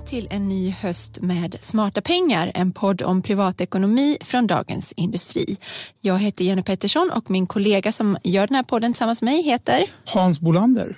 välkomna 0.00 0.06
till 0.06 0.28
en 0.30 0.48
ny 0.48 0.70
höst 0.70 1.20
med 1.20 1.56
Smarta 1.60 2.00
pengar, 2.00 2.52
en 2.54 2.72
podd 2.72 3.02
om 3.02 3.22
privatekonomi 3.22 4.16
från 4.20 4.46
Dagens 4.46 4.92
Industri. 4.96 5.56
Jag 6.00 6.18
heter 6.18 6.44
Jenny 6.44 6.62
Pettersson 6.62 7.10
och 7.16 7.30
min 7.30 7.46
kollega 7.46 7.92
som 7.92 8.16
gör 8.24 8.46
den 8.46 8.56
här 8.56 8.62
podden 8.62 8.92
tillsammans 8.92 9.22
med 9.22 9.34
mig 9.34 9.42
heter 9.42 9.84
Hans 10.14 10.40
Bolander. 10.40 10.96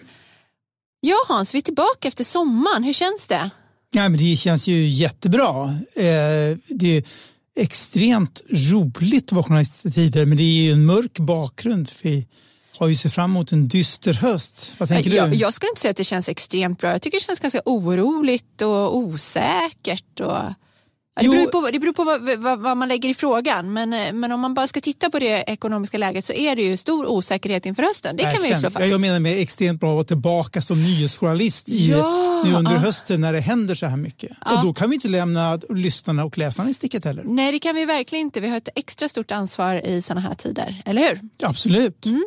Ja 1.01 1.17
Hans, 1.29 1.55
vi 1.55 1.59
är 1.59 1.63
tillbaka 1.63 2.09
efter 2.09 2.25
sommaren. 2.25 2.85
Hur 2.85 2.93
känns 2.93 3.27
det? 3.27 3.51
Ja, 3.95 4.09
men 4.09 4.19
det 4.19 4.37
känns 4.37 4.69
ju 4.69 4.89
jättebra. 4.89 5.65
Eh, 5.97 6.59
det 6.69 6.97
är 6.97 7.05
extremt 7.57 8.43
roligt 8.51 9.25
att 9.25 9.33
vara 9.33 9.45
journalist 9.45 9.95
tider 9.95 10.27
men 10.27 10.37
det 10.37 10.43
är 10.43 10.65
ju 10.65 10.73
en 10.73 10.87
mörk 10.87 11.19
bakgrund. 11.19 11.89
För 11.89 12.25
har 12.79 12.89
ju 12.89 12.97
sett 12.97 13.13
fram 13.13 13.31
emot 13.31 13.53
en 13.53 13.69
dyster 13.69 14.15
höst. 14.15 14.75
Vad 14.79 14.89
tänker 14.89 15.11
jag, 15.11 15.31
du? 15.31 15.37
jag 15.37 15.55
skulle 15.55 15.69
inte 15.69 15.81
säga 15.81 15.91
att 15.91 15.97
det 15.97 16.05
känns 16.05 16.29
extremt 16.29 16.81
bra. 16.81 16.91
Jag 16.91 17.03
tycker 17.03 17.19
det 17.19 17.25
känns 17.25 17.41
ganska 17.41 17.61
oroligt 17.65 18.63
och 18.63 18.97
osäkert. 18.97 20.21
Och... 20.21 20.39
Det 21.21 21.29
beror 21.29 21.47
på, 21.47 21.71
det 21.73 21.79
beror 21.79 21.93
på 21.93 22.05
vad, 22.05 22.39
vad, 22.39 22.59
vad, 22.59 22.77
man 22.77 22.89
lägger 22.89 23.09
i 23.09 23.15
frågan 23.15 23.73
men, 23.73 23.93
eh, 23.93 24.13
men 24.13 24.33
om 24.33 24.41
man 24.41 24.55
bara 24.55 24.67
ska 24.67 24.81
titta 24.81 25.11
på 25.11 25.19
det 25.19 25.45
ekonomiska 25.47 25.99
läget 25.99 26.25
så 26.25 26.33
är 26.33 26.57
det 26.57 26.63
ju 26.63 26.77
stor 26.77 27.07
osäkerhet 27.07 27.67
inför 27.67 27.83
hösten. 27.83 28.17
Det 28.17 28.23
kan 28.23 28.43
vi 28.43 28.55
slå 28.55 28.71
fast. 28.71 28.87
Jag 28.87 29.01
menar 29.01 29.21
med 29.21 29.41
extremt 29.41 29.81
bra 29.81 29.91
att 29.91 29.95
vara 29.95 30.05
tillbaka 30.05 30.63
som 30.63 30.83
nyhetsjournalist 30.83 31.69
i, 31.69 31.91
ja, 31.91 32.43
nu 32.45 32.55
under 32.55 32.73
ja. 32.73 32.79
hösten 32.79 33.21
när 33.21 33.33
det 33.33 33.41
händer 33.41 33.75
så 33.75 33.87
här 33.87 33.97
mycket. 33.97 34.33
Ja. 34.45 34.59
Och 34.59 34.67
då 34.67 34.75
kan 34.75 34.91
vi 34.91 34.95
inte 34.95 35.09
lämna 35.09 35.61
lyssnarna 35.69 36.25
och 36.25 36.39
läsarna 36.39 36.71
i 36.71 36.75
sticket 36.75 37.05
heller. 37.05 37.25
Nej 37.27 37.53
det 37.53 37.59
kan 37.59 37.75
vi 37.75 37.85
verkligen 37.85 38.27
inte. 38.27 38.41
Vi 38.41 38.49
har 38.49 38.57
ett 38.57 38.69
extra 38.75 39.09
stort 39.09 39.31
ansvar 39.31 39.87
i 39.87 40.03
sådana 40.03 40.21
här 40.21 40.35
tider, 40.35 40.83
eller 40.85 41.09
hur? 41.09 41.21
Absolut. 41.43 42.07
Mm. 42.07 42.25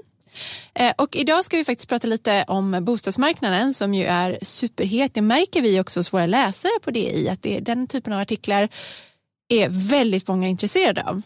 Eh, 0.74 0.94
och 0.98 1.16
idag 1.16 1.46
ska 1.46 1.58
vi 1.58 1.66
faktiskt 1.66 1.90
prata 1.90 2.08
lite 2.08 2.46
om 2.48 2.78
bostadsmarknaden 2.82 3.74
som 3.74 3.94
ju 3.94 4.06
är 4.06 4.38
superhet. 4.42 5.14
Det 5.14 5.22
märker 5.22 5.62
vi 5.62 5.80
också 5.80 6.00
hos 6.00 6.14
våra 6.14 6.26
läsare 6.26 6.80
på 6.82 6.92
DI 6.92 7.30
att 7.30 7.42
det, 7.42 7.60
den 7.60 7.88
typen 7.88 8.14
av 8.14 8.20
artiklar 8.20 8.70
är 9.50 9.90
väldigt 9.90 10.28
många 10.28 10.48
intresserade 10.48 11.04
av. 11.04 11.22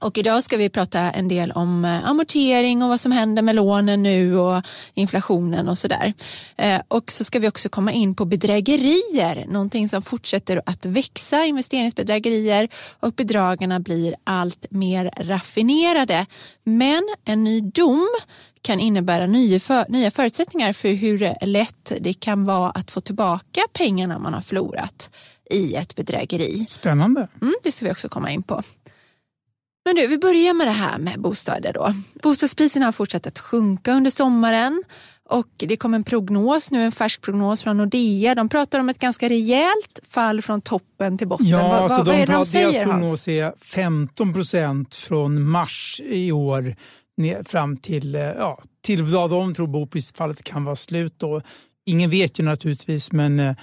Och 0.00 0.18
idag 0.18 0.42
ska 0.42 0.56
vi 0.56 0.68
prata 0.68 1.00
en 1.00 1.28
del 1.28 1.52
om 1.52 1.84
eh, 1.84 2.08
amortering 2.08 2.82
och 2.82 2.88
vad 2.88 3.00
som 3.00 3.12
händer 3.12 3.42
med 3.42 3.54
lånen 3.54 4.02
nu 4.02 4.38
och 4.38 4.62
inflationen 4.94 5.68
och 5.68 5.78
sådär. 5.78 6.12
Eh, 6.56 6.80
och 6.88 7.10
så 7.10 7.24
ska 7.24 7.38
vi 7.38 7.48
också 7.48 7.68
komma 7.68 7.92
in 7.92 8.14
på 8.14 8.24
bedrägerier, 8.24 9.46
någonting 9.48 9.88
som 9.88 10.02
fortsätter 10.02 10.62
att 10.66 10.86
växa, 10.86 11.44
investeringsbedrägerier 11.44 12.68
och 13.00 13.12
bedragarna 13.12 13.80
blir 13.80 14.14
allt 14.24 14.66
mer 14.70 15.10
raffinerade. 15.16 16.26
Men 16.64 17.02
en 17.24 17.44
ny 17.44 17.60
dom 17.60 18.08
kan 18.62 18.80
innebära 18.80 19.26
nya, 19.26 19.60
för, 19.60 19.84
nya 19.88 20.10
förutsättningar 20.10 20.72
för 20.72 20.88
hur 20.88 21.46
lätt 21.46 21.92
det 22.00 22.12
kan 22.12 22.44
vara 22.44 22.70
att 22.70 22.90
få 22.90 23.00
tillbaka 23.00 23.60
pengarna 23.72 24.18
man 24.18 24.34
har 24.34 24.40
förlorat 24.40 25.10
i 25.50 25.74
ett 25.74 25.96
bedrägeri. 25.96 26.66
Spännande. 26.68 27.28
Mm, 27.42 27.54
det 27.62 27.72
ska 27.72 27.86
vi 27.86 27.92
också 27.92 28.08
komma 28.08 28.30
in 28.30 28.42
på. 28.42 28.62
Men 29.84 29.96
du, 29.96 30.06
vi 30.06 30.18
börjar 30.18 30.54
med 30.54 30.66
det 30.66 30.70
här 30.72 30.98
med 30.98 31.20
bostäder 31.20 31.72
då. 31.72 31.94
Bostadspriserna 32.22 32.84
har 32.84 32.92
fortsatt 32.92 33.26
att 33.26 33.38
sjunka 33.38 33.92
under 33.92 34.10
sommaren 34.10 34.84
och 35.28 35.48
det 35.56 35.76
kom 35.76 35.94
en 35.94 36.04
prognos 36.04 36.70
nu, 36.70 36.84
en 36.84 36.92
färsk 36.92 37.20
prognos 37.20 37.62
från 37.62 37.76
Nordea. 37.76 38.34
De 38.34 38.48
pratar 38.48 38.78
om 38.78 38.88
ett 38.88 38.98
ganska 38.98 39.28
rejält 39.28 40.00
fall 40.08 40.42
från 40.42 40.60
toppen 40.60 41.18
till 41.18 41.28
botten. 41.28 41.48
Ja, 41.48 41.68
vad, 41.68 41.82
alltså 41.82 41.98
vad 41.98 42.06
de, 42.06 42.22
är 42.22 42.26
det 42.26 42.32
de 42.32 42.46
säger? 42.46 42.72
Deras 42.72 42.84
prognos 42.84 43.28
är 43.28 43.52
15 43.58 44.32
procent 44.32 44.94
från 44.94 45.42
mars 45.50 46.00
i 46.04 46.32
år 46.32 46.76
fram 47.44 47.76
till, 47.76 48.14
eh, 48.14 48.22
ja, 48.22 48.62
till 48.82 49.02
vad 49.02 49.30
de 49.30 49.54
tror 49.54 49.66
boprisfallet 49.66 50.42
kan 50.42 50.64
vara 50.64 50.76
slut. 50.76 51.14
Då. 51.16 51.42
Ingen 51.86 52.10
vet 52.10 52.40
ju 52.40 52.44
naturligtvis 52.44 53.12
men 53.12 53.40
eh, 53.40 53.54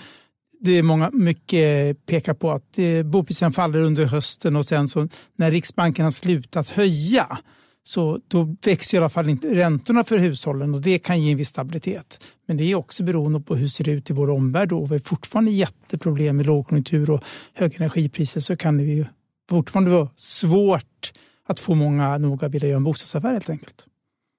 det 0.59 0.71
är 0.71 0.83
många, 0.83 1.09
mycket 1.13 2.05
pekar 2.05 2.33
på 2.33 2.51
att 2.51 2.79
eh, 2.79 3.03
bopriserna 3.03 3.51
faller 3.51 3.81
under 3.81 4.05
hösten 4.05 4.55
och 4.55 4.65
sen 4.65 4.87
så 4.87 5.07
när 5.35 5.51
Riksbanken 5.51 6.05
har 6.05 6.11
slutat 6.11 6.69
höja 6.69 7.37
så 7.83 8.19
då 8.27 8.55
växer 8.65 8.97
i 8.97 8.99
alla 8.99 9.09
fall 9.09 9.29
inte 9.29 9.55
räntorna 9.55 10.03
för 10.03 10.17
hushållen 10.17 10.73
och 10.73 10.81
det 10.81 10.99
kan 10.99 11.21
ge 11.21 11.31
en 11.31 11.37
viss 11.37 11.49
stabilitet. 11.49 12.23
Men 12.47 12.57
det 12.57 12.63
är 12.63 12.75
också 12.75 13.03
beroende 13.03 13.39
på 13.39 13.55
hur 13.55 13.63
det 13.63 13.69
ser 13.69 13.89
ut 13.89 14.09
i 14.09 14.13
vår 14.13 14.29
omvärld 14.29 14.71
och 14.71 14.91
vi 14.91 14.95
har 14.95 14.99
fortfarande 14.99 15.51
jätteproblem 15.51 16.37
med 16.37 16.45
lågkonjunktur 16.45 17.09
och 17.09 17.23
höga 17.53 17.75
energipriser 17.77 18.41
så 18.41 18.55
kan 18.55 18.77
det 18.77 18.83
ju 18.83 19.05
fortfarande 19.49 19.91
vara 19.91 20.09
svårt 20.15 21.13
att 21.47 21.59
få 21.59 21.75
många 21.75 22.17
nog 22.17 22.43
att 22.43 22.51
vilja 22.51 22.67
göra 22.67 22.77
en 22.77 22.83
bostadsaffär 22.83 23.33
helt 23.33 23.49
enkelt. 23.49 23.85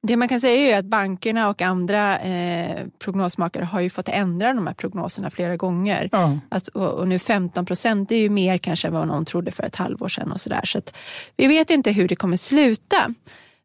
Det 0.02 0.16
man 0.16 0.28
kan 0.28 0.40
säga 0.40 0.76
är 0.76 0.78
att 0.78 0.84
bankerna 0.84 1.48
och 1.48 1.62
andra 1.62 2.18
eh, 2.18 2.86
prognosmakare 2.98 3.64
har 3.64 3.80
ju 3.80 3.90
fått 3.90 4.08
ändra 4.08 4.54
de 4.54 4.66
här 4.66 4.74
prognoserna 4.74 5.30
flera 5.30 5.56
gånger. 5.56 6.08
Ja. 6.12 6.38
Att, 6.48 6.68
och, 6.68 6.92
och, 6.92 7.08
nu 7.08 7.18
15 7.18 7.66
procent, 7.66 8.12
är 8.12 8.16
ju 8.16 8.28
mer 8.28 8.58
kanske 8.58 8.88
än 8.88 8.94
vad 8.94 9.06
någon 9.06 9.24
trodde 9.24 9.50
för 9.50 9.62
ett 9.62 9.76
halvår 9.76 10.08
sedan. 10.08 10.32
Och 10.32 10.40
så 10.40 10.48
där. 10.48 10.64
Så 10.64 10.78
att, 10.78 10.96
vi 11.36 11.46
vet 11.46 11.70
inte 11.70 11.92
hur 11.92 12.08
det 12.08 12.16
kommer 12.16 12.36
sluta. 12.36 13.14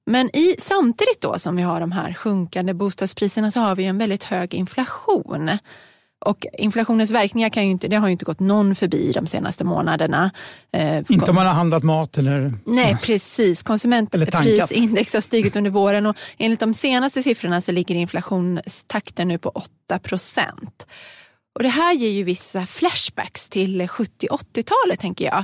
Men 0.06 0.36
i, 0.36 0.56
samtidigt 0.60 1.22
då 1.22 1.40
som 1.40 1.56
vi 1.56 1.62
har 1.62 1.80
de 1.80 1.92
här 1.92 2.14
sjunkande 2.14 2.74
bostadspriserna 2.74 3.52
så 3.52 3.60
har 3.60 3.76
vi 3.76 3.86
en 3.86 3.98
väldigt 3.98 4.24
hög 4.24 4.54
inflation. 4.54 5.50
Och 6.26 6.46
inflationens 6.58 7.12
verkningar 7.12 7.50
kan 7.50 7.66
ju 7.66 7.72
inte, 7.72 7.88
det 7.88 7.96
har 7.96 8.08
ju 8.08 8.12
inte 8.12 8.26
gått 8.26 8.40
någon 8.40 8.76
förbi 8.76 9.12
de 9.12 9.28
senaste 9.28 9.64
månaderna. 9.64 10.32
Eh, 10.74 10.98
inte 10.98 11.32
om 11.32 11.36
man 11.36 11.46
har 11.46 11.54
handlat 11.54 11.84
mat 11.84 12.18
eller... 12.18 12.54
Nej, 12.66 12.98
precis. 13.02 13.64
Konsumentprisindex 13.64 15.14
har 15.14 15.22
stigit 15.22 15.56
under 15.56 15.72
våren 15.72 16.06
och 16.06 16.16
enligt 16.38 16.60
de 16.60 16.74
senaste 16.74 17.24
siffrorna 17.24 17.62
så 17.62 17.72
ligger 17.72 17.96
inflationstakten 17.96 19.28
nu 19.28 19.38
på 19.38 19.50
8 19.50 20.00
procent. 20.00 20.88
Och 21.56 21.64
det 21.64 21.70
här 21.70 21.94
ger 21.94 22.10
ju 22.10 22.24
vissa 22.24 22.66
flashbacks 22.66 23.50
till 23.50 23.82
70-80-talet 23.82 25.00
tänker 25.00 25.26
jag. 25.26 25.44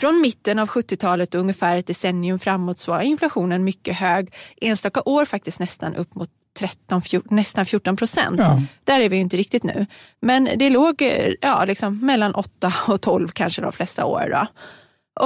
Från 0.00 0.20
mitten 0.20 0.58
av 0.58 0.68
70-talet 0.68 1.34
och 1.34 1.40
ungefär 1.40 1.78
ett 1.78 1.86
decennium 1.86 2.38
framåt 2.38 2.78
så 2.78 2.92
var 2.92 3.00
inflationen 3.00 3.64
mycket 3.64 3.96
hög. 3.96 4.34
Enstaka 4.60 5.02
år 5.04 5.24
faktiskt 5.24 5.60
nästan 5.60 5.94
upp 5.94 6.14
mot 6.14 6.30
13, 6.58 7.02
14, 7.02 7.36
nästan 7.36 7.66
14 7.66 7.96
procent. 7.96 8.38
Ja. 8.38 8.62
Där 8.84 9.00
är 9.00 9.08
vi 9.08 9.16
inte 9.16 9.36
riktigt 9.36 9.62
nu. 9.62 9.86
Men 10.20 10.48
det 10.56 10.70
låg 10.70 11.02
ja, 11.40 11.64
liksom 11.64 11.98
mellan 11.98 12.34
8 12.34 12.72
och 12.88 13.00
12 13.00 13.28
kanske 13.28 13.62
de 13.62 13.72
flesta 13.72 14.04
år. 14.04 14.28
Då. 14.30 14.46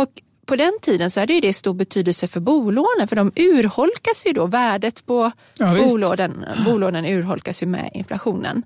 Och 0.01 0.09
på 0.47 0.57
den 0.57 0.79
tiden 0.83 1.11
så 1.11 1.21
hade 1.21 1.41
det 1.41 1.53
stor 1.53 1.75
betydelse 1.75 2.27
för 2.27 2.41
bolånen 2.41 3.09
för 3.09 3.17
de 3.17 3.33
urholkas 3.37 4.27
ju 4.27 4.33
då. 4.33 4.47
Värdet 4.47 5.07
på 5.07 5.33
ja, 5.59 5.75
bolånen, 5.75 6.45
bolånen 6.65 7.05
urholkas 7.05 7.63
ju 7.63 7.67
med 7.67 7.91
inflationen. 7.95 8.63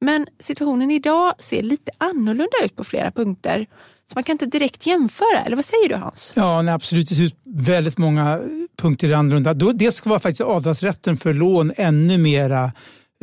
Men 0.00 0.26
situationen 0.40 0.90
idag 0.90 1.34
ser 1.38 1.62
lite 1.62 1.90
annorlunda 1.98 2.56
ut 2.64 2.76
på 2.76 2.84
flera 2.84 3.10
punkter. 3.10 3.66
Så 4.08 4.12
man 4.14 4.24
kan 4.24 4.34
inte 4.34 4.46
direkt 4.46 4.86
jämföra, 4.86 5.44
eller 5.44 5.56
vad 5.56 5.64
säger 5.64 5.88
du 5.88 5.94
Hans? 5.94 6.32
Ja, 6.36 6.62
nej, 6.62 6.74
absolut. 6.74 7.08
Det 7.08 7.14
ser 7.14 7.22
ut 7.22 7.36
väldigt 7.44 7.98
många 7.98 8.40
punkter 8.76 9.12
annorlunda. 9.12 9.54
Då, 9.54 9.72
det 9.72 9.92
ska 9.92 10.10
vara 10.10 10.20
faktiskt 10.20 10.40
avdragsrätten 10.40 11.16
för 11.16 11.34
lån 11.34 11.72
ännu 11.76 12.18
mera 12.18 12.72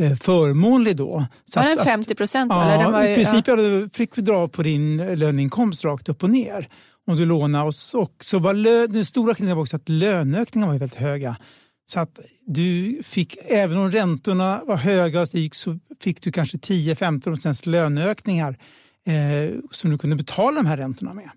eh, 0.01 0.13
förmånlig 0.13 0.97
då. 0.97 1.25
Så 1.45 1.59
var 1.59 1.67
den 1.67 1.85
50 1.85 2.16
procent? 2.16 2.51
Ja, 2.51 3.05
i 3.05 3.16
princip 3.16 3.47
ja. 3.47 3.55
fick 3.94 4.17
vi 4.17 4.21
dra 4.21 4.47
på 4.47 4.63
din 4.63 4.97
löneinkomst 5.19 5.85
rakt 5.85 6.09
upp 6.09 6.23
och 6.23 6.29
ner 6.29 6.67
om 7.07 7.15
du 7.15 7.25
lånade. 7.25 7.63
Och, 7.63 8.01
och 8.01 8.13
så 8.21 8.39
var 8.39 8.53
lö, 8.53 8.88
den 8.88 9.05
stora 9.05 9.35
skillnaden 9.35 9.57
var 9.57 9.63
också 9.63 9.75
att 9.75 9.89
löneökningarna 9.89 10.71
var 10.71 10.79
väldigt 10.79 11.00
höga. 11.00 11.35
Så 11.85 12.00
att 12.00 12.19
du 12.45 13.01
fick, 13.03 13.38
även 13.47 13.77
om 13.77 13.91
räntorna 13.91 14.61
var 14.65 14.77
höga 14.77 15.21
och 15.21 15.35
gick 15.35 15.55
så 15.55 15.79
fick 16.01 16.21
du 16.21 16.31
kanske 16.31 16.57
10-15 16.57 17.21
procents 17.21 17.65
löneökningar 17.65 18.57
eh, 19.07 19.59
som 19.71 19.91
du 19.91 19.97
kunde 19.97 20.15
betala 20.15 20.55
de 20.55 20.65
här 20.65 20.77
räntorna 20.77 21.13
med. 21.13 21.29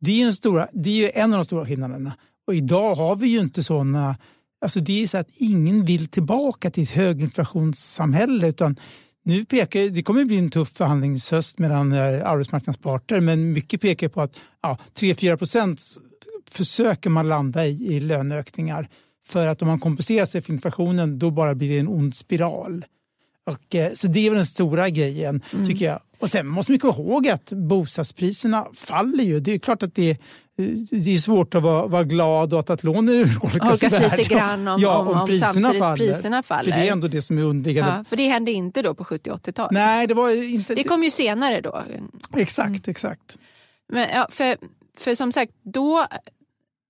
Det 0.00 0.22
är, 0.22 0.26
en 0.26 0.34
stora, 0.34 0.68
det 0.72 0.90
är 0.90 0.94
ju 0.94 1.10
en 1.14 1.32
av 1.32 1.38
de 1.38 1.44
stora 1.44 1.66
skillnaderna. 1.66 2.12
Och 2.46 2.54
idag 2.54 2.94
har 2.94 3.16
vi 3.16 3.28
ju 3.28 3.38
inte 3.38 3.62
sådana... 3.62 4.16
Alltså 4.60 4.80
det 4.80 5.02
är 5.02 5.06
så 5.06 5.18
att 5.18 5.28
ingen 5.36 5.84
vill 5.84 6.08
tillbaka 6.08 6.70
till 6.70 6.82
ett 6.82 6.90
höginflationssamhälle 6.90 8.48
utan 8.48 8.76
nu 9.24 9.44
pekar, 9.44 9.90
det 9.90 10.02
kommer 10.02 10.24
bli 10.24 10.38
en 10.38 10.50
tuff 10.50 10.72
förhandlingshöst 10.76 11.58
mellan 11.58 11.92
eh, 11.92 12.30
arbetsmarknadens 12.30 12.76
parter 12.76 13.20
men 13.20 13.52
mycket 13.52 13.80
pekar 13.80 14.08
på 14.08 14.22
att 14.22 14.40
ja, 14.62 14.78
3-4 14.94 15.36
procent 15.36 15.80
försöker 16.50 17.10
man 17.10 17.28
landa 17.28 17.66
i, 17.66 17.94
i 17.96 18.00
löneökningar. 18.00 18.88
För 19.26 19.46
att 19.46 19.62
om 19.62 19.68
man 19.68 19.80
kompenserar 19.80 20.26
sig 20.26 20.42
för 20.42 20.52
inflationen 20.52 21.18
då 21.18 21.30
bara 21.30 21.54
blir 21.54 21.68
det 21.68 21.78
en 21.78 21.88
ond 21.88 22.14
spiral. 22.14 22.84
Och, 23.46 23.74
eh, 23.74 23.92
så 23.92 24.06
det 24.06 24.26
är 24.26 24.30
väl 24.30 24.36
den 24.36 24.46
stora 24.46 24.90
grejen 24.90 25.42
mm. 25.52 25.66
tycker 25.66 25.84
jag. 25.84 26.00
Och 26.18 26.30
sen 26.30 26.46
måste 26.46 26.72
man 26.72 26.78
komma 26.78 26.94
ihåg 26.94 27.28
att 27.28 27.52
bostadspriserna 27.52 28.66
faller 28.74 29.24
ju. 29.24 29.40
Det 29.40 29.52
är 29.52 29.58
klart 29.58 29.82
att 29.82 29.94
det 29.94 30.10
är, 30.10 30.16
det 30.90 31.14
är 31.14 31.18
svårt 31.18 31.54
att 31.54 31.62
vara, 31.62 31.86
vara 31.86 32.04
glad 32.04 32.52
och 32.52 32.60
att, 32.60 32.70
att 32.70 32.84
lånen 32.84 33.08
urholkas 33.14 33.82
lite 33.82 34.22
grann 34.22 34.68
om, 34.68 34.80
ja, 34.80 34.98
om, 34.98 35.08
om, 35.08 35.20
om 35.20 35.26
priserna, 35.26 35.72
faller. 35.72 35.96
priserna 35.96 36.42
faller. 36.42 36.72
För 36.72 36.80
det 36.80 36.88
är 36.88 36.92
ändå 36.92 37.08
det 37.08 37.22
som 37.22 37.38
är 37.38 37.42
underliggande. 37.42 37.92
Ja, 37.96 38.04
för 38.04 38.16
det 38.16 38.28
hände 38.28 38.52
inte 38.52 38.82
då 38.82 38.94
på 38.94 39.04
70 39.04 39.30
80-talet? 39.30 39.72
Nej, 39.72 40.06
det 40.06 40.14
var 40.14 40.30
inte... 40.54 40.74
Det 40.74 40.84
kom 40.84 41.04
ju 41.04 41.10
senare 41.10 41.60
då. 41.60 41.82
Exakt, 42.36 42.68
mm. 42.68 42.80
exakt. 42.86 43.38
Men, 43.92 44.08
ja, 44.14 44.26
för, 44.30 44.56
för 44.98 45.14
som 45.14 45.32
sagt, 45.32 45.52
då 45.62 46.06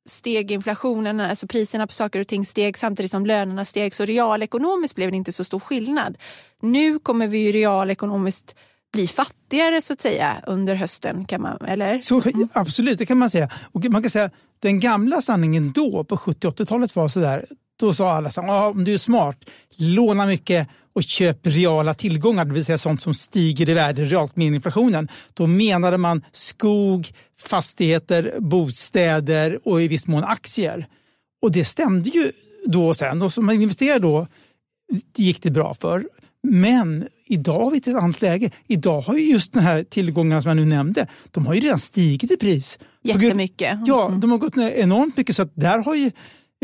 steg 0.08 0.50
inflationen, 0.50 1.20
alltså 1.20 1.46
priserna 1.46 1.86
på 1.86 1.92
saker 1.92 2.20
och 2.20 2.26
ting 2.26 2.46
steg 2.46 2.78
samtidigt 2.78 3.10
som 3.10 3.26
lönerna 3.26 3.64
steg. 3.64 3.94
Så 3.94 4.04
realekonomiskt 4.04 4.94
blev 4.94 5.10
det 5.10 5.16
inte 5.16 5.32
så 5.32 5.44
stor 5.44 5.60
skillnad. 5.60 6.18
Nu 6.62 6.98
kommer 6.98 7.26
vi 7.26 7.38
ju 7.38 7.52
realekonomiskt 7.52 8.54
bli 8.92 9.06
fattigare 9.06 9.80
så 9.80 9.92
att 9.92 10.00
säga 10.00 10.36
under 10.46 10.74
hösten? 10.74 11.24
Kan 11.24 11.42
man, 11.42 11.58
eller? 11.66 12.00
Så, 12.00 12.22
absolut, 12.52 12.98
det 12.98 13.06
kan 13.06 13.18
man 13.18 13.30
säga. 13.30 13.48
Och 13.72 13.84
man 13.84 14.02
kan 14.02 14.10
säga 14.10 14.30
den 14.58 14.80
gamla 14.80 15.20
sanningen 15.20 15.72
då 15.72 16.04
på 16.04 16.16
70-80-talet 16.16 16.96
var 16.96 17.08
sådär, 17.08 17.44
då 17.80 17.92
sa 17.92 18.12
alla 18.12 18.30
så 18.30 18.42
här, 18.42 18.66
om 18.66 18.84
du 18.84 18.94
är 18.94 18.98
smart, 18.98 19.50
låna 19.76 20.26
mycket 20.26 20.68
och 20.94 21.02
köp 21.02 21.38
reala 21.43 21.94
tillgångar, 21.94 22.44
det 22.44 22.55
vill 22.55 22.64
säga 22.64 22.79
sånt 22.79 23.00
som 23.00 23.14
stiger 23.14 23.69
i 23.69 23.75
värde 23.75 24.05
realt 24.05 24.37
med 24.37 24.46
inflationen. 24.46 25.08
Då 25.35 25.46
menade 25.46 25.99
man 25.99 26.25
skog, 26.32 27.12
fastigheter, 27.41 28.35
bostäder 28.38 29.58
och 29.64 29.82
i 29.82 29.88
viss 29.88 30.06
mån 30.06 30.25
aktier. 30.25 30.87
Och 31.43 31.52
det 31.52 31.64
stämde 31.64 32.11
ju 32.11 32.32
då 32.67 32.87
och 32.87 32.96
sen. 32.96 33.23
Och 33.23 33.32
som 33.32 33.46
man 33.46 33.55
investerade 33.55 33.99
då 33.99 34.26
gick 35.17 35.43
det 35.43 35.50
bra 35.50 35.75
för. 35.75 36.05
Men 36.43 37.08
idag 37.26 37.64
har 37.64 37.70
vi 37.70 37.79
ett 37.79 37.88
annat 37.88 38.23
läge. 38.23 38.50
Idag 38.67 39.00
har 39.00 39.14
ju 39.14 39.31
just 39.32 39.52
den 39.52 39.62
här 39.62 39.82
tillgångarna 39.82 40.43
som 40.43 40.49
jag 40.49 40.56
nu 40.56 40.64
nämnde, 40.64 41.06
de 41.31 41.47
har 41.47 41.55
ju 41.55 41.61
redan 41.61 41.79
stigit 41.79 42.31
i 42.31 42.37
pris. 42.37 42.79
Jättemycket. 43.02 43.79
Ja, 43.87 44.19
de 44.23 44.31
har 44.31 44.38
gått 44.38 44.56
ner 44.56 44.70
enormt 44.70 45.17
mycket. 45.17 45.37
Så 45.37 45.43
att 45.43 45.52
där 45.55 45.79
har 45.79 45.94
ju 45.94 46.11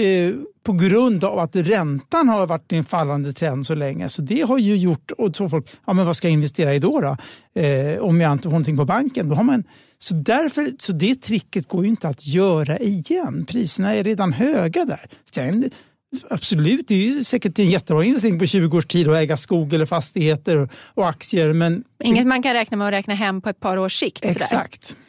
eh, 0.00 0.34
på 0.62 0.72
grund 0.72 1.24
av 1.24 1.38
att 1.38 1.56
räntan 1.56 2.28
har 2.28 2.46
varit 2.46 2.72
i 2.72 2.76
en 2.76 2.84
fallande 2.84 3.32
trend 3.32 3.66
så 3.66 3.74
länge. 3.74 4.08
Så 4.08 4.22
det 4.22 4.40
har 4.40 4.58
ju 4.58 4.76
gjort, 4.76 5.10
och 5.10 5.36
så 5.36 5.48
folk, 5.48 5.66
ja 5.86 5.92
men 5.92 6.06
vad 6.06 6.16
ska 6.16 6.28
jag 6.28 6.32
investera 6.32 6.74
i 6.74 6.78
då? 6.78 7.00
då? 7.00 7.16
Eh, 7.60 7.98
om 7.98 8.20
jag 8.20 8.32
inte 8.32 8.42
får 8.42 8.50
någonting 8.50 8.76
på 8.76 8.84
banken. 8.84 9.28
Då 9.28 9.34
har 9.34 9.42
man, 9.42 9.64
så, 9.98 10.14
därför, 10.14 10.68
så 10.78 10.92
det 10.92 11.14
tricket 11.14 11.68
går 11.68 11.82
ju 11.84 11.88
inte 11.88 12.08
att 12.08 12.26
göra 12.26 12.78
igen. 12.78 13.44
Priserna 13.48 13.94
är 13.94 14.04
redan 14.04 14.32
höga 14.32 14.84
där. 14.84 15.08
Sen, 15.34 15.70
Absolut, 16.30 16.88
det 16.88 16.94
är 16.94 16.98
ju 16.98 17.24
säkert 17.24 17.58
en 17.58 17.70
jättebra 17.70 18.04
investering 18.04 18.38
på 18.38 18.46
20 18.46 18.76
års 18.76 18.86
tid 18.86 19.08
att 19.08 19.16
äga 19.16 19.36
skog 19.36 19.72
eller 19.72 19.86
fastigheter 19.86 20.68
och 20.94 21.08
aktier. 21.08 21.52
Men... 21.52 21.84
Inget 22.04 22.26
man 22.26 22.42
kan 22.42 22.52
räkna 22.52 22.76
med 22.76 22.86
att 22.86 22.92
räkna 22.92 23.14
hem 23.14 23.40
på 23.40 23.48
ett 23.48 23.60
par 23.60 23.76
års 23.76 23.98
sikt. 24.00 24.24
Exakt. 24.24 24.84
Sådär. 24.84 25.00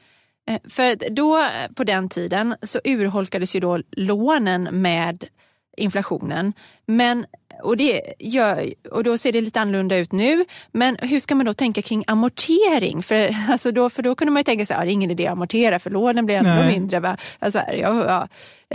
Eh, 0.52 0.60
för 0.70 1.10
då 1.10 1.46
på 1.76 1.84
den 1.84 2.10
tiden 2.10 2.56
så 2.62 2.80
urholkades 2.84 3.56
ju 3.56 3.60
då 3.60 3.80
lånen 3.92 4.64
med 4.72 5.26
inflationen. 5.78 6.54
Men, 6.86 7.26
och, 7.64 7.78
det 7.78 8.14
gör, 8.20 8.74
och 8.92 9.04
då 9.04 9.18
ser 9.18 9.32
det 9.32 9.42
lite 9.42 9.62
annorlunda 9.62 9.98
ut 9.98 10.12
nu. 10.12 10.46
Men 10.72 10.98
hur 11.02 11.20
ska 11.20 11.36
man 11.36 11.46
då 11.46 11.54
tänka 11.54 11.82
kring 11.82 12.04
amortering? 12.08 13.04
För, 13.04 13.36
alltså 13.50 13.72
då, 13.72 13.90
för 13.90 14.04
då 14.04 14.16
kunde 14.16 14.32
man 14.32 14.40
ju 14.40 14.44
tänka 14.44 14.66
sig 14.66 14.76
att 14.76 14.84
det 14.84 14.90
är 14.90 14.94
ingen 14.94 15.12
idé 15.12 15.28
att 15.28 15.32
amortera 15.32 15.80
för 15.80 15.90
lånen 15.90 16.26
blir 16.26 16.36
ändå 16.36 16.64
mindre 16.76 17.00
va? 17.00 17.18
Alltså, 17.40 17.60
ja, 17.60 18.06
ja, 18.06 18.28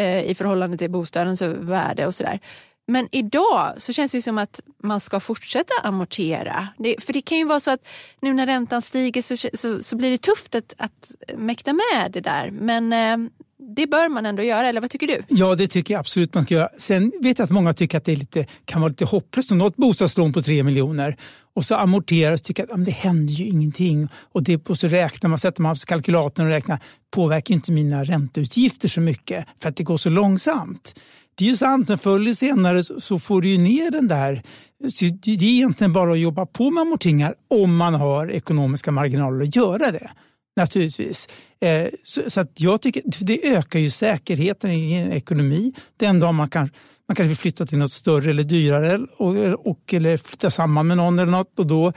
eh, 0.03 0.23
i 0.23 0.35
förhållande 0.35 0.79
till 0.79 0.91
bostadens 0.91 1.43
värde 1.43 2.07
och 2.07 2.15
sådär. 2.15 2.41
Men 2.87 3.09
idag 3.13 3.75
så 3.77 3.93
känns 3.93 4.13
det 4.13 4.23
som 4.23 4.39
att 4.39 4.61
man 4.83 5.01
ska 5.01 5.21
fortsätta 5.21 5.75
amortera. 5.83 6.69
Det, 6.79 7.05
för 7.05 7.13
det 7.13 7.21
kan 7.21 7.39
ju 7.39 7.45
vara 7.45 7.61
så 7.61 7.71
att 7.71 7.87
nu 8.21 8.35
när 8.35 8.47
räntan 8.47 8.83
stiger 8.83 9.23
så, 9.23 9.37
så, 9.55 9.83
så 9.83 9.97
blir 9.97 10.11
det 10.11 10.19
tufft 10.19 10.55
att, 10.55 10.75
att 10.79 11.11
mäkta 11.37 11.73
med 11.73 12.13
det 12.13 12.21
där. 12.21 12.51
Men 12.51 12.93
eh, 12.93 13.31
det 13.59 13.87
bör 13.87 14.09
man 14.09 14.27
ändå 14.27 14.43
göra, 14.43 14.69
eller 14.69 14.81
vad 14.81 14.91
tycker 14.91 15.07
du? 15.07 15.23
Ja, 15.29 15.55
det 15.55 15.69
tycker 15.69 15.95
jag 15.95 16.01
absolut 16.01 16.35
man 16.35 16.45
ska 16.45 16.55
göra. 16.55 16.69
Sen 16.79 17.13
vet 17.23 17.39
jag 17.39 17.45
att 17.45 17.51
många 17.51 17.75
tycker 17.75 17.99
att 17.99 18.05
det 18.05 18.13
är 18.13 18.17
lite, 18.17 18.47
kan 18.65 18.81
vara 18.81 18.89
lite 18.89 19.05
hopplöst 19.05 19.53
att 19.53 19.59
nå 19.59 19.67
ett 19.67 19.77
bostadslån 19.77 20.33
på 20.33 20.43
3 20.43 20.63
miljoner 20.63 21.17
och 21.55 21.65
så 21.65 21.75
amorterar 21.75 22.33
och 22.33 22.43
tycker 22.43 22.63
att 22.63 22.85
det 22.85 22.91
händer 22.91 23.35
ju 23.35 23.45
ingenting. 23.45 24.09
Och, 24.33 24.43
det, 24.43 24.69
och 24.69 24.79
så 24.79 24.89
räknar 24.89 25.31
man, 25.31 25.39
sätter 25.39 25.63
man 25.63 25.77
kalkylatorn 25.77 26.47
och 26.47 26.53
räknar, 26.53 26.79
påverkar 27.11 27.55
inte 27.55 27.73
mina 27.73 28.05
ränteutgifter 28.05 28.89
så 28.89 29.01
mycket 29.01 29.47
för 29.63 29.69
att 29.69 29.77
det 29.77 29.85
går 29.85 29.97
så 29.97 30.11
långsamt. 30.11 30.95
Det 31.39 31.45
är 31.45 31.49
ju 31.49 31.57
sant, 31.57 31.89
men 31.89 31.99
förr 31.99 32.17
eller 32.17 32.35
senare 32.35 32.83
så 32.85 33.19
får 33.19 33.43
du 33.43 33.49
ju 33.49 33.59
ner 33.59 33.91
den 33.91 34.09
där. 34.09 34.43
Så 34.89 35.05
det 35.05 35.31
är 35.31 35.43
egentligen 35.43 35.93
bara 35.93 36.13
att 36.13 36.19
jobba 36.19 36.47
på 36.47 36.71
med 36.71 36.81
amorteringar 36.81 37.35
om 37.49 37.77
man 37.77 37.95
har 37.95 38.31
ekonomiska 38.31 38.91
marginaler 38.93 39.45
att 39.45 39.57
göra 39.57 39.91
det. 39.91 40.11
Naturligtvis. 40.57 41.29
Eh, 41.61 41.89
så 42.03 42.41
att 42.41 42.61
jag 42.61 42.83
tycker, 42.83 43.03
det 43.21 43.55
ökar 43.55 43.79
ju 43.79 43.91
säkerheten 43.91 44.71
i 44.71 44.93
en 44.93 45.13
ekonomi. 45.13 45.73
Den 45.97 46.21
dag 46.21 46.35
man 46.35 46.49
kan 46.49 46.71
man 47.09 47.17
kanske 47.17 47.29
vill 47.29 47.37
flytta 47.37 47.67
till 47.67 47.79
något 47.79 47.93
större 47.93 48.31
eller 48.31 48.43
dyrare 48.43 49.07
och, 49.17 49.67
och, 49.71 49.95
eller 49.95 50.17
flytta 50.17 50.51
samman 50.51 50.87
med 50.87 50.97
någon 50.97 51.19
eller 51.19 51.33
något 51.33 51.59
och 51.59 51.67
då, 51.67 51.93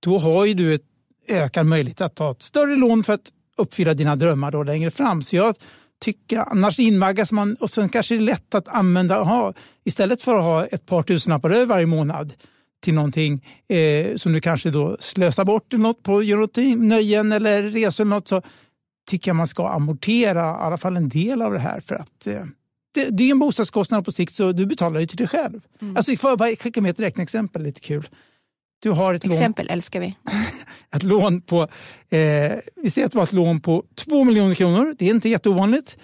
då 0.00 0.18
har 0.18 0.44
ju 0.44 0.54
du 0.54 0.74
ett 0.74 0.84
ökad 1.28 1.66
möjlighet 1.66 2.00
att 2.00 2.14
ta 2.14 2.30
ett 2.30 2.42
större 2.42 2.76
lån 2.76 3.04
för 3.04 3.12
att 3.12 3.32
uppfylla 3.56 3.94
dina 3.94 4.16
drömmar 4.16 4.50
då 4.50 4.62
längre 4.62 4.90
fram. 4.90 5.22
Så 5.22 5.36
jag 5.36 5.56
tycka. 6.02 6.42
Annars 6.42 6.78
invaggas 6.78 7.32
man 7.32 7.54
och 7.54 7.70
sen 7.70 7.88
kanske 7.88 8.14
det 8.14 8.18
är 8.18 8.22
lätt 8.22 8.54
att 8.54 8.68
använda, 8.68 9.20
aha, 9.20 9.54
istället 9.84 10.22
för 10.22 10.36
att 10.36 10.44
ha 10.44 10.66
ett 10.66 10.86
par 10.86 11.02
tusenlappar 11.02 11.50
över 11.50 11.66
varje 11.66 11.86
månad 11.86 12.32
till 12.82 12.94
någonting 12.94 13.44
eh, 13.68 14.16
som 14.16 14.32
du 14.32 14.40
kanske 14.40 14.70
då 14.70 14.96
slösar 15.00 15.44
bort 15.44 15.72
något 15.72 16.02
på 16.02 16.20
nöjen 16.76 17.32
eller 17.32 17.62
resor 17.62 18.04
eller 18.04 18.14
något 18.14 18.28
så 18.28 18.42
tycker 19.10 19.28
jag 19.28 19.36
man 19.36 19.46
ska 19.46 19.68
amortera 19.68 20.40
i 20.40 20.62
alla 20.62 20.78
fall 20.78 20.96
en 20.96 21.08
del 21.08 21.42
av 21.42 21.52
det 21.52 21.58
här 21.58 21.80
för 21.80 21.94
att 21.94 22.26
eh, 22.26 22.44
det, 22.94 23.08
det, 23.10 23.24
är 23.24 23.30
en 23.30 23.38
bostadskostnad 23.38 24.04
på 24.04 24.12
sikt 24.12 24.34
så 24.34 24.52
du 24.52 24.66
betalar 24.66 25.00
ju 25.00 25.06
till 25.06 25.16
dig 25.16 25.28
själv. 25.28 25.60
Mm. 25.80 25.96
Alltså, 25.96 26.16
får 26.16 26.30
jag 26.30 26.38
bara 26.38 26.56
skicka 26.56 26.80
med 26.80 26.90
ett 26.90 27.00
räkneexempel, 27.00 27.62
lite 27.62 27.80
kul. 27.80 28.08
Du 28.82 28.90
har 28.90 29.14
ett 29.14 29.24
Exempel 29.24 29.66
lån, 29.66 29.72
älskar 29.72 30.00
vi. 30.00 30.16
ett 30.96 31.02
lån 31.02 31.40
på, 31.40 31.62
eh, 32.10 32.52
vi 32.76 32.90
säger 32.90 33.06
att 33.06 33.12
du 33.12 33.18
har 33.18 33.24
ett 33.24 33.32
lån 33.32 33.60
på 33.60 33.84
2 33.94 34.24
miljoner 34.24 34.54
kronor. 34.54 34.94
Det 34.98 35.06
är 35.06 35.10
inte 35.10 35.28
jätteovanligt. 35.28 35.98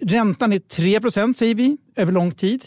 Räntan 0.00 0.52
är 0.52 0.58
3 0.58 1.00
procent 1.00 1.36
säger 1.36 1.54
vi 1.54 1.76
över 1.96 2.12
lång 2.12 2.30
tid. 2.30 2.64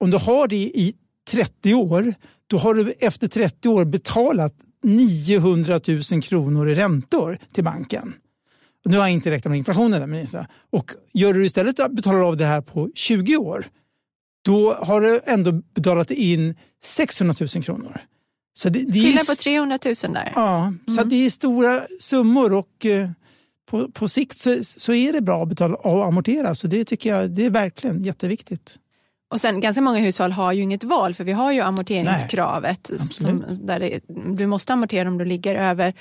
Om 0.00 0.10
du 0.10 0.18
har 0.18 0.48
det 0.48 0.56
i 0.56 0.94
30 1.30 1.74
år, 1.74 2.14
då 2.46 2.56
har 2.56 2.74
du 2.74 2.92
efter 2.98 3.28
30 3.28 3.68
år 3.68 3.84
betalat 3.84 4.54
900 4.82 5.80
000 6.12 6.22
kronor 6.22 6.68
i 6.68 6.74
räntor 6.74 7.38
till 7.52 7.64
banken. 7.64 8.14
nu 8.84 8.96
har 8.96 9.04
jag 9.04 9.12
inte 9.12 9.30
räknat 9.30 9.50
med 9.50 9.58
inflationen. 9.58 10.10
Men 10.10 10.26
och 10.70 10.90
gör 11.12 11.34
du 11.34 11.44
istället 11.44 11.76
betalar 11.90 12.20
av 12.20 12.36
det 12.36 12.44
här 12.44 12.60
på 12.60 12.90
20 12.94 13.36
år, 13.36 13.64
då 14.44 14.74
har 14.74 15.00
du 15.00 15.20
ändå 15.24 15.52
betalat 15.52 16.10
in 16.10 16.54
600 16.82 17.34
000 17.40 17.64
kronor. 17.64 18.00
Så 18.54 18.68
det, 18.68 18.78
det 18.78 18.92
Skillnad 18.92 19.26
på 19.26 19.34
300 19.34 19.78
000 19.84 19.94
där. 20.14 20.32
Ja, 20.34 20.62
mm. 20.62 20.80
så 20.88 21.02
det 21.04 21.26
är 21.26 21.30
stora 21.30 21.80
summor 22.00 22.52
och 22.52 22.86
eh, 22.86 23.10
på, 23.70 23.88
på 23.88 24.08
sikt 24.08 24.38
så, 24.38 24.64
så 24.64 24.92
är 24.92 25.12
det 25.12 25.20
bra 25.20 25.42
att 25.42 25.48
betala 25.48 25.74
och 25.74 26.06
amortera. 26.06 26.54
Så 26.54 26.66
det 26.66 26.84
tycker 26.84 27.14
jag 27.14 27.30
det 27.30 27.46
är 27.46 27.50
verkligen 27.50 28.02
jätteviktigt. 28.02 28.78
Och 29.30 29.40
sen 29.40 29.60
ganska 29.60 29.80
många 29.82 29.98
hushåll 29.98 30.32
har 30.32 30.52
ju 30.52 30.62
inget 30.62 30.84
val 30.84 31.14
för 31.14 31.24
vi 31.24 31.32
har 31.32 31.52
ju 31.52 31.60
amorteringskravet. 31.60 32.90
som, 32.98 33.44
där 33.50 33.80
det, 33.80 34.00
du 34.36 34.46
måste 34.46 34.72
amortera 34.72 35.08
om 35.08 35.18
du 35.18 35.24
ligger 35.24 35.54
över 35.54 35.94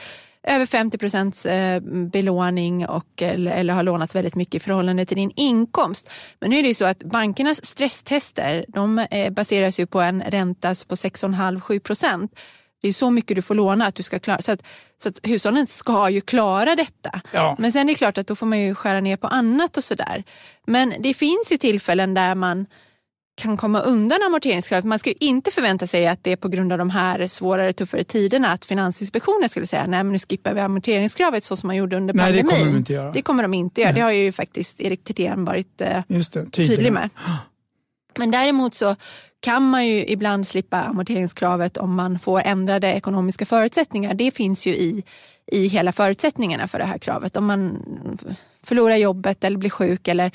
över 0.43 0.65
50 0.65 0.97
procents 0.97 1.45
eh, 1.45 1.81
belåning 2.11 2.87
och, 2.87 3.21
eller, 3.21 3.51
eller 3.51 3.73
har 3.73 3.83
lånat 3.83 4.15
väldigt 4.15 4.35
mycket 4.35 4.55
i 4.55 4.59
förhållande 4.59 5.05
till 5.05 5.17
din 5.17 5.31
inkomst. 5.35 6.09
Men 6.39 6.49
nu 6.49 6.57
är 6.57 6.61
det 6.61 6.67
ju 6.67 6.73
så 6.73 6.85
att 6.85 7.03
bankernas 7.03 7.65
stresstester 7.65 8.65
de 8.67 8.99
eh, 8.99 9.33
baseras 9.33 9.79
ju 9.79 9.85
på 9.85 10.01
en 10.01 10.21
ränta 10.21 10.67
på 10.67 10.95
6,5-7 10.95 11.79
procent. 11.79 12.35
Det 12.81 12.87
är 12.87 12.93
så 12.93 13.11
mycket 13.11 13.35
du 13.35 13.41
får 13.41 13.55
låna 13.55 13.85
att 13.85 13.95
du 13.95 14.03
ska 14.03 14.19
klara. 14.19 14.41
Så 14.41 14.51
att, 14.51 14.63
så 14.97 15.09
att 15.09 15.19
hushållen 15.23 15.67
ska 15.67 16.09
ju 16.09 16.21
klara 16.21 16.75
detta. 16.75 17.21
Ja. 17.31 17.55
Men 17.59 17.71
sen 17.71 17.89
är 17.89 17.93
det 17.93 17.97
klart 17.97 18.17
att 18.17 18.27
då 18.27 18.35
får 18.35 18.45
man 18.45 18.59
ju 18.59 18.75
skära 18.75 18.99
ner 18.99 19.17
på 19.17 19.27
annat 19.27 19.77
och 19.77 19.83
sådär. 19.83 20.23
Men 20.65 20.93
det 20.99 21.13
finns 21.13 21.51
ju 21.51 21.57
tillfällen 21.57 22.13
där 22.13 22.35
man 22.35 22.65
kan 23.41 23.57
komma 23.57 23.79
undan 23.81 24.19
amorteringskravet. 24.25 24.85
Man 24.85 24.99
ska 24.99 25.09
ju 25.09 25.15
inte 25.19 25.51
förvänta 25.51 25.87
sig 25.87 26.07
att 26.07 26.23
det 26.23 26.31
är 26.31 26.35
på 26.35 26.47
grund 26.47 26.71
av 26.71 26.77
de 26.77 26.89
här 26.89 27.27
svårare, 27.27 27.73
tuffare 27.73 28.03
tiderna 28.03 28.51
att 28.51 28.65
Finansinspektionen 28.65 29.49
skulle 29.49 29.67
säga 29.67 29.87
nej 29.87 30.03
men 30.03 30.11
nu 30.11 30.19
skippar 30.19 30.53
vi 30.53 30.59
amorteringskravet 30.59 31.43
så 31.43 31.55
som 31.55 31.67
man 31.67 31.75
gjorde 31.75 31.97
under 31.97 32.13
pandemin. 32.13 32.45
Nej, 32.45 32.53
det 32.53 32.61
kommer 32.61 32.71
de 32.71 32.77
inte 32.77 32.93
göra. 32.93 33.11
Det 33.11 33.21
kommer 33.21 33.43
de 33.43 33.53
inte 33.53 33.81
göra. 33.81 33.91
Det 33.91 34.01
har 34.01 34.11
ju 34.11 34.31
faktiskt 34.31 34.81
Erik 34.81 35.03
Thedéen 35.03 35.45
varit 35.45 35.81
eh, 35.81 36.03
det, 36.07 36.51
tydlig 36.51 36.93
med. 36.93 37.09
Men 38.17 38.31
däremot 38.31 38.73
så 38.73 38.95
kan 39.39 39.63
man 39.69 39.87
ju 39.87 40.05
ibland 40.05 40.47
slippa 40.47 40.81
amorteringskravet 40.81 41.77
om 41.77 41.95
man 41.95 42.19
får 42.19 42.41
ändrade 42.41 42.87
ekonomiska 42.87 43.45
förutsättningar. 43.45 44.13
Det 44.13 44.31
finns 44.31 44.67
ju 44.67 44.71
i, 44.71 45.03
i 45.51 45.67
hela 45.67 45.91
förutsättningarna 45.91 46.67
för 46.67 46.79
det 46.79 46.85
här 46.85 46.97
kravet. 46.97 47.37
Om 47.37 47.45
man 47.45 47.77
förlorar 48.63 48.95
jobbet 48.95 49.43
eller 49.43 49.57
blir 49.57 49.69
sjuk 49.69 50.07
eller 50.07 50.31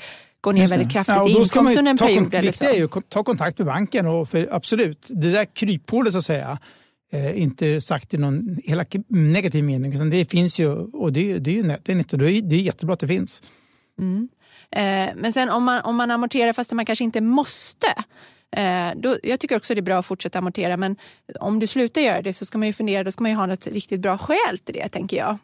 går 0.47 0.53
ner 0.53 0.67
väldigt 0.67 0.91
kraftigt 0.91 1.15
ja, 1.15 1.27
i 1.27 1.31
inkomst 1.31 1.77
under 1.77 1.91
en 1.91 1.97
period. 1.97 2.31
Det 2.31 2.41
viktiga 2.41 2.69
är 2.69 2.77
ju 2.77 2.83
att 2.83 3.09
ta 3.09 3.23
kontakt 3.23 3.57
med 3.57 3.67
banken. 3.67 4.07
Och 4.07 4.29
för, 4.29 4.47
absolut, 4.51 5.07
det 5.09 5.31
där 5.31 5.45
kryphålet 5.45 6.13
så 6.13 6.19
att 6.19 6.25
säga, 6.25 6.59
eh, 7.13 7.41
inte 7.41 7.81
sagt 7.81 8.13
i 8.13 8.17
någon 8.17 8.57
hela 8.63 8.85
negativ 9.07 9.63
mening, 9.63 9.93
utan 9.93 10.09
det 10.09 10.31
finns 10.31 10.59
ju 10.59 10.69
och 10.73 11.13
det, 11.13 11.37
det 11.37 11.51
är 11.51 11.55
ju 11.55 11.63
nödvändigt 11.63 12.13
och 12.13 12.19
det 12.19 12.31
är, 12.31 12.41
det 12.41 12.55
är 12.55 12.59
jättebra 12.59 12.93
att 12.93 12.99
det 12.99 13.07
finns. 13.07 13.41
Mm. 13.99 14.29
Eh, 14.71 15.15
men 15.15 15.33
sen 15.33 15.49
om 15.49 15.63
man, 15.63 15.81
om 15.81 15.95
man 15.95 16.11
amorterar 16.11 16.53
fast 16.53 16.71
man 16.71 16.85
kanske 16.85 17.03
inte 17.03 17.21
måste, 17.21 17.87
Eh, 18.51 18.91
då, 18.95 19.17
jag 19.23 19.39
tycker 19.39 19.57
också 19.57 19.75
det 19.75 19.79
är 19.79 19.81
bra 19.81 19.99
att 19.99 20.05
fortsätta 20.05 20.39
amortera 20.39 20.77
men 20.77 20.95
om 21.39 21.59
du 21.59 21.67
slutar 21.67 22.01
göra 22.01 22.21
det 22.21 22.33
så 22.33 22.45
ska 22.45 22.57
man 22.57 22.67
ju 22.67 22.73
fundera, 22.73 23.03
då 23.03 23.11
ska 23.11 23.23
man 23.23 23.31
ju 23.31 23.37
ha 23.37 23.53
ett 23.53 23.67
riktigt 23.67 23.99
bra 23.99 24.17
skäl 24.17 24.59
till 24.63 24.73
det 24.73 24.89
tänker 24.89 25.17
jag. 25.17 25.37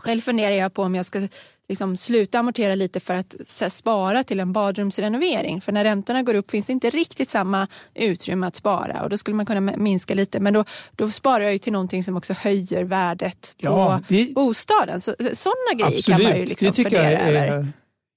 Själv 0.00 0.20
funderar 0.20 0.54
jag 0.54 0.74
på 0.74 0.82
om 0.82 0.94
jag 0.94 1.06
ska 1.06 1.28
liksom 1.70 1.96
sluta 1.96 2.38
amortera 2.38 2.74
lite 2.74 3.00
för 3.00 3.14
att 3.14 3.34
spara 3.72 4.24
till 4.24 4.40
en 4.40 4.52
badrumsrenovering. 4.52 5.60
För 5.60 5.72
när 5.72 5.84
räntorna 5.84 6.22
går 6.22 6.34
upp 6.34 6.50
finns 6.50 6.66
det 6.66 6.72
inte 6.72 6.90
riktigt 6.90 7.30
samma 7.30 7.68
utrymme 7.94 8.46
att 8.46 8.56
spara 8.56 9.02
och 9.02 9.10
då 9.10 9.16
skulle 9.16 9.36
man 9.36 9.46
kunna 9.46 9.60
minska 9.60 10.14
lite. 10.14 10.40
Men 10.40 10.54
då, 10.54 10.64
då 10.96 11.10
sparar 11.10 11.40
jag 11.40 11.52
ju 11.52 11.58
till 11.58 11.72
någonting 11.72 12.04
som 12.04 12.16
också 12.16 12.32
höjer 12.32 12.84
värdet 12.84 13.54
på 13.62 13.66
ja, 13.66 14.02
det, 14.08 14.34
bostaden. 14.34 15.00
Så, 15.00 15.14
sådana 15.32 15.74
grejer 15.74 15.96
absolut, 15.96 16.04
kan 16.06 16.22
man 16.22 16.36
ju 16.36 16.46
liksom 16.46 16.66
det 16.66 16.72
tycker 16.72 16.96
jag 16.96 17.12
är 17.12 17.50
över. 17.52 17.68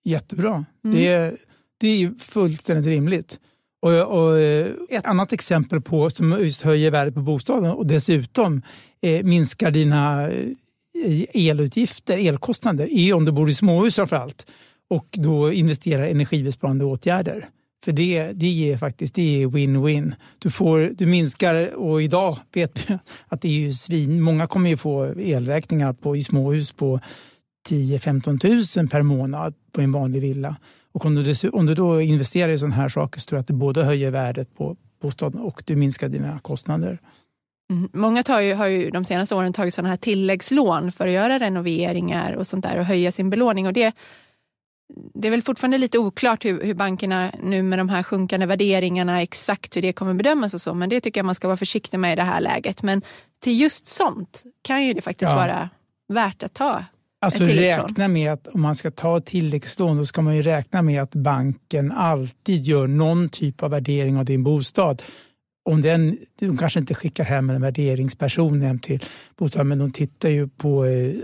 jättebra. 0.05 0.65
Mm. 0.85 0.97
Det, 0.97 1.37
det 1.79 1.87
är 1.87 1.97
ju 1.97 2.15
fullständigt 2.15 2.85
rimligt. 2.85 3.39
Och, 3.81 3.91
och, 3.91 4.39
ett 4.89 5.05
annat 5.05 5.33
exempel 5.33 5.81
på 5.81 6.09
som 6.09 6.31
just 6.31 6.61
höjer 6.61 6.91
värdet 6.91 7.13
på 7.13 7.21
bostaden 7.21 7.71
och 7.71 7.87
dessutom 7.87 8.61
eh, 9.01 9.23
minskar 9.23 9.71
dina 9.71 10.29
Eh, 11.05 11.49
elutgifter, 11.49 12.17
elkostnader, 12.17 12.93
är 12.93 13.13
om 13.13 13.25
du 13.25 13.31
bor 13.31 13.49
i 13.49 13.53
småhus 13.53 13.95
framförallt 13.95 14.45
och 14.89 15.07
då 15.11 15.53
investerar 15.53 16.05
i 16.05 16.11
energibesparande 16.11 16.85
åtgärder. 16.85 17.49
För 17.83 17.91
det, 17.91 18.31
det 18.31 18.47
ger 18.47 18.77
faktiskt 18.77 19.15
det 19.15 19.43
är 19.43 19.47
win-win. 19.47 20.13
Du, 20.39 20.51
får, 20.51 20.79
du 20.97 21.05
minskar, 21.05 21.75
och 21.75 22.01
idag 22.01 22.37
vet 22.53 22.89
vi 22.89 22.97
att 23.27 23.41
det 23.41 23.47
är 23.47 23.51
ju 23.51 23.73
svin. 23.73 24.21
Många 24.21 24.47
kommer 24.47 24.69
ju 24.69 24.77
få 24.77 25.05
elräkningar 25.05 25.93
på, 25.93 26.15
i 26.15 26.23
småhus 26.23 26.71
på 26.71 26.99
10-15 27.69 28.77
000 28.79 28.89
per 28.89 29.01
månad 29.01 29.53
på 29.71 29.81
en 29.81 29.91
vanlig 29.91 30.21
villa. 30.21 30.55
Och 30.91 31.05
om 31.05 31.15
du, 31.15 31.49
om 31.49 31.65
du 31.65 31.75
då 31.75 32.01
investerar 32.01 32.51
i 32.51 32.59
sådana 32.59 32.75
här 32.75 32.89
saker 32.89 33.19
så 33.19 33.25
tror 33.25 33.37
jag 33.37 33.41
att 33.41 33.47
det 33.47 33.53
både 33.53 33.83
höjer 33.83 34.11
värdet 34.11 34.55
på 34.55 34.75
bostaden 35.01 35.41
och 35.41 35.63
du 35.65 35.75
minskar 35.75 36.09
dina 36.09 36.39
kostnader. 36.39 36.99
Mm. 37.71 37.89
Många 37.93 38.23
tar 38.23 38.41
ju, 38.41 38.53
har 38.53 38.67
ju 38.67 38.91
de 38.91 39.05
senaste 39.05 39.35
åren 39.35 39.53
tagit 39.53 39.73
sådana 39.73 39.89
här 39.89 39.97
tilläggslån 39.97 40.91
för 40.91 41.07
att 41.07 41.13
göra 41.13 41.39
renoveringar 41.39 42.33
och 42.33 42.47
sånt 42.47 42.63
där 42.63 42.79
och 42.79 42.85
höja 42.85 43.11
sin 43.11 43.29
belåning. 43.29 43.67
Och 43.67 43.73
det, 43.73 43.95
det 45.13 45.27
är 45.27 45.31
väl 45.31 45.41
fortfarande 45.41 45.77
lite 45.77 45.99
oklart 45.99 46.45
hur, 46.45 46.63
hur 46.63 46.73
bankerna 46.73 47.31
nu 47.43 47.63
med 47.63 47.79
de 47.79 47.89
här 47.89 48.03
sjunkande 48.03 48.45
värderingarna 48.45 49.21
exakt 49.21 49.77
hur 49.77 49.81
det 49.81 49.93
kommer 49.93 50.13
bedömas 50.13 50.53
och 50.53 50.61
så. 50.61 50.73
Men 50.73 50.89
det 50.89 51.01
tycker 51.01 51.19
jag 51.19 51.25
man 51.25 51.35
ska 51.35 51.47
vara 51.47 51.57
försiktig 51.57 51.99
med 51.99 52.13
i 52.13 52.15
det 52.15 52.23
här 52.23 52.41
läget. 52.41 52.83
Men 52.83 53.01
till 53.43 53.61
just 53.61 53.87
sånt 53.87 54.43
kan 54.61 54.85
ju 54.85 54.93
det 54.93 55.01
faktiskt 55.01 55.31
ja. 55.31 55.35
vara 55.35 55.69
värt 56.07 56.43
att 56.43 56.53
ta 56.53 56.83
Alltså 57.23 57.43
räkna 57.43 58.07
med 58.07 58.31
att 58.31 58.47
om 58.47 58.61
man 58.61 58.75
ska 58.75 58.91
ta 58.91 59.19
tilläggslån 59.19 59.97
då 59.97 60.05
ska 60.05 60.21
man 60.21 60.35
ju 60.35 60.41
räkna 60.41 60.81
med 60.81 61.01
att 61.01 61.15
banken 61.15 61.91
alltid 61.91 62.63
gör 62.63 62.87
någon 62.87 63.29
typ 63.29 63.63
av 63.63 63.71
värdering 63.71 64.17
av 64.17 64.25
din 64.25 64.43
bostad 64.43 65.01
om 65.65 65.81
den, 65.81 66.17
de 66.39 66.57
kanske 66.57 66.79
inte 66.79 66.93
skickar 66.93 67.23
hem 67.23 67.49
en 67.49 67.61
värderingsperson 67.61 68.61
hem 68.61 68.79
till 68.79 69.03
bostaden, 69.37 69.67
men 69.67 69.79
de 69.79 69.91
tittar 69.91 70.29
ju 70.29 70.47
på, 70.47 70.85
eh, 70.85 71.15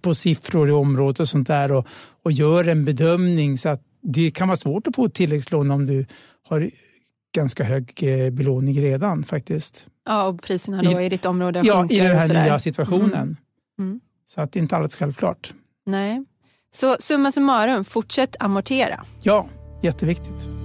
på 0.00 0.14
siffror 0.14 0.68
i 0.68 0.72
området 0.72 1.20
och 1.20 1.28
sånt 1.28 1.48
där 1.48 1.72
och, 1.72 1.86
och 2.22 2.32
gör 2.32 2.64
en 2.64 2.84
bedömning. 2.84 3.58
Så 3.58 3.68
att 3.68 3.82
det 4.02 4.30
kan 4.30 4.48
vara 4.48 4.56
svårt 4.56 4.86
att 4.86 4.96
få 4.96 5.04
ett 5.04 5.14
tilläggslån 5.14 5.70
om 5.70 5.86
du 5.86 6.06
har 6.48 6.70
ganska 7.34 7.64
hög 7.64 7.92
eh, 8.02 8.30
belåning 8.30 8.80
redan 8.80 9.24
faktiskt. 9.24 9.86
Ja, 10.06 10.26
och 10.28 10.42
priserna 10.42 10.82
då 10.82 11.00
I, 11.00 11.04
i 11.04 11.08
ditt 11.08 11.24
område 11.24 11.62
Ja, 11.64 11.86
i 11.90 11.98
den 11.98 12.16
här 12.16 12.44
nya 12.44 12.58
situationen. 12.58 13.12
Mm. 13.14 13.36
Mm. 13.78 14.00
Så 14.26 14.40
att 14.40 14.52
det 14.52 14.58
är 14.58 14.62
inte 14.62 14.76
alldeles 14.76 14.96
självklart. 14.96 15.54
Nej. 15.86 16.24
Så 16.70 16.96
summa 17.00 17.32
summarum, 17.32 17.84
fortsätt 17.84 18.36
amortera. 18.40 19.04
Ja, 19.22 19.46
jätteviktigt. 19.82 20.57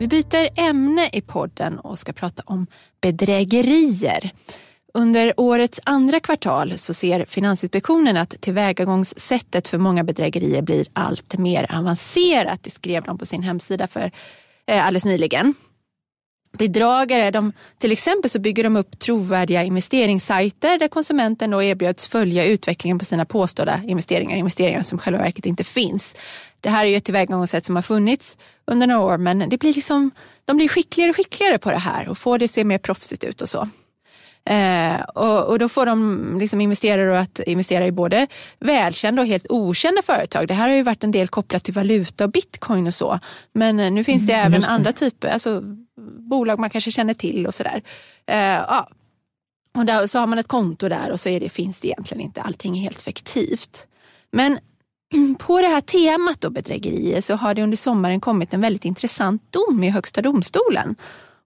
Vi 0.00 0.08
byter 0.08 0.48
ämne 0.60 1.08
i 1.12 1.20
podden 1.20 1.78
och 1.78 1.98
ska 1.98 2.12
prata 2.12 2.42
om 2.46 2.66
bedrägerier. 3.00 4.30
Under 4.94 5.34
årets 5.36 5.80
andra 5.84 6.20
kvartal 6.20 6.78
så 6.78 6.94
ser 6.94 7.24
Finansinspektionen 7.24 8.16
att 8.16 8.40
tillvägagångssättet 8.40 9.68
för 9.68 9.78
många 9.78 10.04
bedrägerier 10.04 10.62
blir 10.62 10.86
allt 10.92 11.38
mer 11.38 11.76
avancerat. 11.78 12.62
Det 12.62 12.70
skrev 12.70 13.02
de 13.02 13.18
på 13.18 13.26
sin 13.26 13.42
hemsida 13.42 13.86
för 13.86 14.10
eh, 14.66 14.86
alldeles 14.86 15.04
nyligen. 15.04 15.54
Bedragare, 16.52 17.30
de, 17.30 17.52
till 17.78 17.92
exempel 17.92 18.30
så 18.30 18.38
bygger 18.38 18.64
de 18.64 18.76
upp 18.76 18.98
trovärdiga 18.98 19.64
investeringssajter 19.64 20.78
där 20.78 20.88
konsumenten 20.88 21.50
då 21.50 21.62
erbjuds 21.62 22.08
följa 22.08 22.44
utvecklingen 22.44 22.98
på 22.98 23.04
sina 23.04 23.24
påstådda 23.24 23.82
investeringar, 23.86 24.36
investeringar 24.36 24.82
som 24.82 24.98
själva 24.98 25.18
verket 25.18 25.46
inte 25.46 25.64
finns. 25.64 26.16
Det 26.60 26.70
här 26.70 26.84
är 26.84 26.88
ju 26.88 26.96
ett 26.96 27.04
tillvägagångssätt 27.04 27.64
som 27.64 27.76
har 27.76 27.82
funnits 27.82 28.36
under 28.66 28.86
några 28.86 29.00
år 29.00 29.18
men 29.18 29.48
det 29.48 29.58
blir 29.58 29.74
liksom, 29.74 30.10
de 30.44 30.56
blir 30.56 30.68
skickligare 30.68 31.10
och 31.10 31.16
skickligare 31.16 31.58
på 31.58 31.70
det 31.70 31.78
här 31.78 32.08
och 32.08 32.18
får 32.18 32.38
det 32.38 32.44
att 32.44 32.50
se 32.50 32.64
mer 32.64 32.78
proffsigt 32.78 33.24
ut 33.24 33.42
och 33.42 33.48
så. 33.48 33.68
Eh, 34.48 35.00
och, 35.00 35.48
och, 35.48 35.58
då 35.58 35.68
får 35.68 35.86
de 35.86 36.36
liksom 36.40 36.60
investerare 36.60 37.20
att 37.20 37.40
investera 37.40 37.86
i 37.86 37.92
både 37.92 38.26
välkända 38.58 39.22
och 39.22 39.28
helt 39.28 39.46
okända 39.48 40.02
företag. 40.02 40.48
Det 40.48 40.54
här 40.54 40.68
har 40.68 40.76
ju 40.76 40.82
varit 40.82 41.04
en 41.04 41.10
del 41.10 41.28
kopplat 41.28 41.64
till 41.64 41.74
valuta 41.74 42.24
och 42.24 42.30
bitcoin 42.30 42.86
och 42.86 42.94
så. 42.94 43.18
Men 43.52 43.80
eh, 43.80 43.90
nu 43.90 44.04
finns 44.04 44.26
det 44.26 44.32
mm, 44.32 44.46
även 44.46 44.60
det. 44.60 44.68
andra 44.68 44.92
typer, 44.92 45.28
alltså 45.28 45.62
bolag 46.30 46.58
man 46.58 46.70
kanske 46.70 46.90
känner 46.90 47.14
till 47.14 47.46
och 47.46 47.54
sådär. 47.54 47.82
Eh, 48.26 48.36
ja. 48.38 48.88
Och 49.78 49.84
där, 49.84 50.06
så 50.06 50.18
har 50.18 50.26
man 50.26 50.38
ett 50.38 50.48
konto 50.48 50.88
där 50.88 51.10
och 51.10 51.20
så 51.20 51.28
är 51.28 51.40
det, 51.40 51.48
finns 51.48 51.80
det 51.80 51.88
egentligen 51.88 52.20
inte, 52.20 52.42
allting 52.42 52.78
är 52.78 52.82
helt 52.82 53.02
fiktivt. 53.02 53.86
Men 54.30 54.58
på 55.38 55.60
det 55.60 55.68
här 55.68 55.80
temat 55.80 56.40
då 56.40 56.50
bedrägerier 56.50 57.20
så 57.20 57.34
har 57.34 57.54
det 57.54 57.62
under 57.62 57.76
sommaren 57.76 58.20
kommit 58.20 58.54
en 58.54 58.60
väldigt 58.60 58.84
intressant 58.84 59.42
dom 59.52 59.84
i 59.84 59.90
Högsta 59.90 60.22
domstolen. 60.22 60.96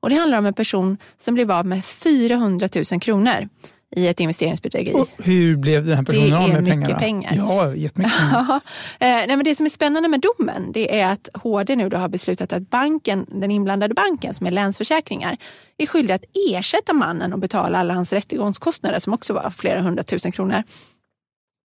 Och 0.03 0.11
det 0.11 0.15
handlar 0.15 0.39
om 0.39 0.47
en 0.47 0.55
person 0.55 0.99
som 1.17 1.35
blev 1.35 1.51
av 1.51 1.67
med 1.67 1.85
400 1.85 2.69
000 2.93 3.01
kronor 3.01 3.49
i 3.97 4.07
ett 4.07 4.21
investeringsbedrägeri. 4.21 4.95
Och 4.95 5.09
hur 5.25 5.57
blev 5.57 5.87
den 5.87 5.97
här 5.97 6.05
personen 6.05 6.33
av 6.33 6.49
med 6.49 6.65
pengarna? 6.65 6.99
pengar. 6.99 7.35
Ja, 7.37 7.75
jättemycket 7.75 8.19
pengar. 8.19 8.51
eh, 8.55 8.61
nej, 8.99 9.37
men 9.37 9.45
det 9.45 9.55
som 9.55 9.67
är 9.67 9.71
spännande 9.71 10.09
med 10.09 10.21
domen 10.21 10.73
det 10.73 11.01
är 11.01 11.07
att 11.07 11.29
HD 11.35 11.77
nu 11.77 11.89
då 11.89 11.97
har 11.97 12.09
beslutat 12.09 12.53
att 12.53 12.71
banken, 12.71 13.27
den 13.29 13.51
inblandade 13.51 13.95
banken 13.95 14.35
som 14.35 14.47
är 14.47 14.51
Länsförsäkringar 14.51 15.37
är 15.79 15.87
skyldig 15.87 16.15
att 16.15 16.25
ersätta 16.51 16.93
mannen 16.93 17.33
och 17.33 17.39
betala 17.39 17.79
alla 17.79 17.95
hans 17.95 18.13
rättegångskostnader 18.13 18.99
som 18.99 19.13
också 19.13 19.35
var 19.35 19.51
flera 19.51 19.83
hundratusen 19.83 20.33
kronor. 20.33 20.63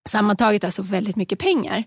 Sammantaget 0.09 0.63
alltså 0.63 0.81
väldigt 0.81 1.15
mycket 1.15 1.39
pengar. 1.39 1.83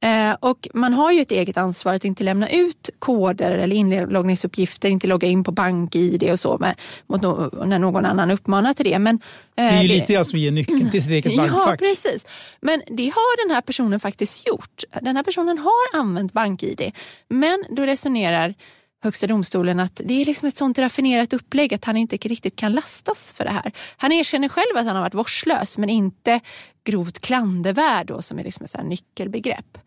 Eh, 0.00 0.36
och 0.40 0.68
man 0.74 0.92
har 0.94 1.12
ju 1.12 1.20
ett 1.20 1.30
eget 1.30 1.56
ansvar 1.56 1.94
att 1.94 2.04
inte 2.04 2.24
lämna 2.24 2.48
ut 2.48 2.90
koder 2.98 3.50
eller 3.50 3.76
inloggningsuppgifter, 3.76 4.88
inte 4.88 5.06
logga 5.06 5.28
in 5.28 5.44
på 5.44 5.52
bank-id 5.52 6.30
och 6.30 6.40
så 6.40 6.58
med, 6.58 6.74
mot 7.06 7.22
no 7.22 7.64
när 7.64 7.78
någon 7.78 8.04
annan 8.04 8.30
uppmanar 8.30 8.74
till 8.74 8.84
det. 8.84 8.98
Men, 8.98 9.14
eh, 9.14 9.20
det 9.54 9.62
är 9.62 9.82
ju 9.82 9.88
det, 9.88 9.94
lite 9.94 10.24
som 10.24 10.36
att 10.36 10.42
ge 10.42 10.50
nyckeln 10.50 10.90
till 10.90 11.02
sitt 11.02 11.10
eget 11.10 11.36
bankfack. 11.36 11.80
Ja, 11.82 11.86
precis. 11.86 12.26
Men 12.60 12.82
det 12.86 13.08
har 13.08 13.46
den 13.46 13.54
här 13.54 13.60
personen 13.60 14.00
faktiskt 14.00 14.48
gjort. 14.48 14.84
Den 15.02 15.16
här 15.16 15.22
personen 15.22 15.58
har 15.58 16.00
använt 16.00 16.32
bank-id. 16.32 16.92
Men 17.28 17.64
då 17.70 17.82
resonerar 17.82 18.54
Högsta 19.00 19.26
domstolen 19.26 19.80
att 19.80 20.00
det 20.04 20.20
är 20.20 20.24
liksom 20.24 20.48
ett 20.48 20.56
sånt 20.56 20.78
raffinerat 20.78 21.32
upplägg 21.32 21.74
att 21.74 21.84
han 21.84 21.96
inte 21.96 22.16
riktigt 22.16 22.56
kan 22.56 22.72
lastas 22.72 23.32
för 23.32 23.44
det 23.44 23.50
här. 23.50 23.72
Han 23.96 24.12
erkänner 24.12 24.48
själv 24.48 24.76
att 24.76 24.86
han 24.86 24.96
har 24.96 25.02
varit 25.02 25.14
vårdslös 25.14 25.78
men 25.78 25.90
inte 25.90 26.40
grovt 26.84 27.20
klandervärd 27.20 28.06
då, 28.06 28.22
som 28.22 28.38
är 28.38 28.44
liksom 28.44 28.64
ett 28.64 28.84
nyckelbegrepp. 28.84 29.78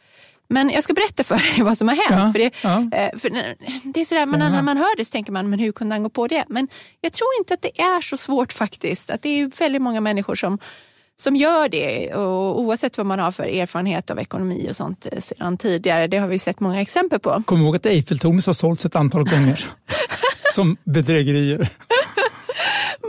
Men 0.51 0.69
jag 0.69 0.83
ska 0.83 0.93
berätta 0.93 1.23
för 1.23 1.35
dig 1.35 1.53
vad 1.65 1.77
som 1.77 1.87
har 1.87 1.95
hänt. 1.95 2.25
Ja, 2.25 2.31
för 2.31 2.39
det, 2.39 2.51
ja. 2.63 2.97
Eh, 2.97 3.19
för 3.19 3.29
det 3.93 3.99
är 4.01 4.05
sådär, 4.05 4.25
man, 4.25 4.39
när 4.39 4.61
man 4.61 4.77
hör 4.77 4.97
det 4.97 5.05
så 5.05 5.11
tänker 5.11 5.31
man, 5.31 5.49
men 5.49 5.59
hur 5.59 5.71
kunde 5.71 5.95
han 5.95 6.03
gå 6.03 6.09
på 6.09 6.27
det? 6.27 6.45
Men 6.49 6.67
jag 7.01 7.13
tror 7.13 7.29
inte 7.39 7.53
att 7.53 7.61
det 7.61 7.81
är 7.81 8.01
så 8.01 8.17
svårt 8.17 8.53
faktiskt. 8.53 9.09
Att 9.09 9.21
det 9.21 9.29
är 9.29 9.51
väldigt 9.59 9.81
många 9.81 10.01
människor 10.01 10.35
som 10.35 10.59
som 11.15 11.35
gör 11.35 11.69
det 11.69 12.13
och 12.13 12.59
oavsett 12.61 12.97
vad 12.97 13.05
man 13.05 13.19
har 13.19 13.31
för 13.31 13.43
erfarenhet 13.43 14.11
av 14.11 14.19
ekonomi 14.19 14.67
och 14.69 14.75
sånt 14.75 15.07
eh, 15.11 15.19
sedan 15.19 15.57
tidigare. 15.57 16.07
Det 16.07 16.17
har 16.17 16.27
vi 16.27 16.39
sett 16.39 16.59
många 16.59 16.81
exempel 16.81 17.19
på. 17.19 17.43
Kom 17.45 17.61
ihåg 17.61 17.75
att 17.75 17.85
Eiffeltornet 17.85 18.45
har 18.45 18.53
sålts 18.53 18.85
ett 18.85 18.95
antal 18.95 19.23
gånger 19.23 19.65
som 20.53 20.77
bedrägerier. 20.83 21.69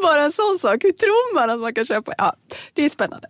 Bara 0.03 0.25
en 0.25 0.33
sån 0.33 0.59
sak. 0.59 0.85
Hur 0.85 0.93
tror 0.93 1.35
man 1.35 1.51
att 1.51 1.61
man 1.61 1.75
kan 1.75 1.87
köpa? 1.87 2.13
Ja, 2.19 2.33
det 2.73 2.85
är 2.85 2.89
spännande. 2.89 3.29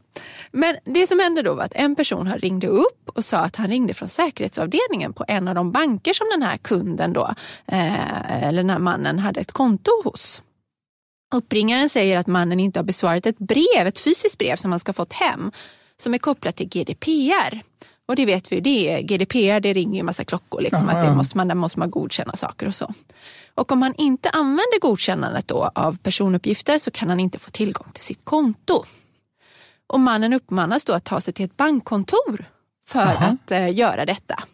Men 0.51 0.77
det 0.85 1.07
som 1.07 1.19
hände 1.19 1.43
då 1.43 1.55
var 1.55 1.65
att 1.65 1.75
en 1.75 1.97
person 1.97 2.27
har 2.27 2.39
ringde 2.39 2.67
upp 2.67 3.09
och 3.15 3.25
sa 3.25 3.39
att 3.39 3.57
han 3.57 3.69
ringde 3.69 3.95
från 3.95 4.09
säkerhetsavdelningen 4.09 5.13
på 5.13 5.25
en 5.29 5.49
av 5.49 5.55
de 5.55 5.73
banker 5.73 6.13
som 6.13 6.27
den 6.33 6.43
här 6.43 6.57
kunden 6.57 7.13
då, 7.13 7.35
eh, 7.67 8.47
eller 8.49 8.63
den 8.63 8.71
här 8.71 8.79
mannen 8.79 9.19
hade 9.19 9.41
ett 9.41 9.53
konto 9.53 9.91
hos. 10.05 10.43
Uppringaren 11.35 11.89
säger 11.89 12.19
att 12.19 12.27
mannen 12.27 12.61
inte 12.61 12.79
har 12.79 12.85
besvarat 12.85 13.27
ett 13.27 13.39
brev, 13.39 13.87
ett 13.87 13.99
fysiskt 13.99 14.39
brev 14.39 14.57
som 14.57 14.71
han 14.71 14.81
ska 14.81 14.93
fått 14.93 15.13
hem 15.13 15.53
som 15.97 16.15
är 16.15 16.19
kopplat 16.19 16.57
till 16.57 16.69
GDPR. 16.69 17.63
Och 18.09 18.17
det 18.17 18.27
vet 18.27 18.53
vi, 18.53 18.61
det 18.61 18.91
är 18.91 19.01
GDPR, 19.01 19.61
det 19.61 19.73
ringer 19.73 19.97
ju 19.97 20.03
massa 20.03 20.25
klockor. 20.25 20.61
Liksom, 20.61 20.89
att 20.89 21.03
det 21.03 21.15
måste 21.15 21.37
man, 21.37 21.49
där 21.49 21.55
måste 21.55 21.79
man 21.79 21.91
godkänna 21.91 22.37
saker 22.37 22.67
och 22.67 22.75
så. 22.75 22.95
Och 23.55 23.73
om 23.73 23.83
han 23.83 23.95
inte 23.99 24.31
använder 24.31 24.81
godkännandet 24.81 25.49
då 25.49 25.71
av 25.75 25.99
personuppgifter 25.99 26.79
så 26.79 26.91
kan 26.91 27.09
han 27.09 27.21
inte 27.21 27.39
få 27.39 27.51
tillgång 27.51 27.87
till 27.93 28.03
sitt 28.03 28.25
konto. 28.25 28.85
Och 29.87 30.01
mannen 30.01 30.33
uppmanas 30.33 30.85
då 30.85 30.93
att 30.93 31.05
ta 31.05 31.21
sig 31.21 31.35
till 31.35 31.45
ett 31.45 31.57
bankkontor 31.57 32.45
för 32.89 33.01
Aha. 33.01 33.27
att 33.27 33.51
eh, 33.51 33.75
göra 33.75 34.05
detta. 34.05 34.45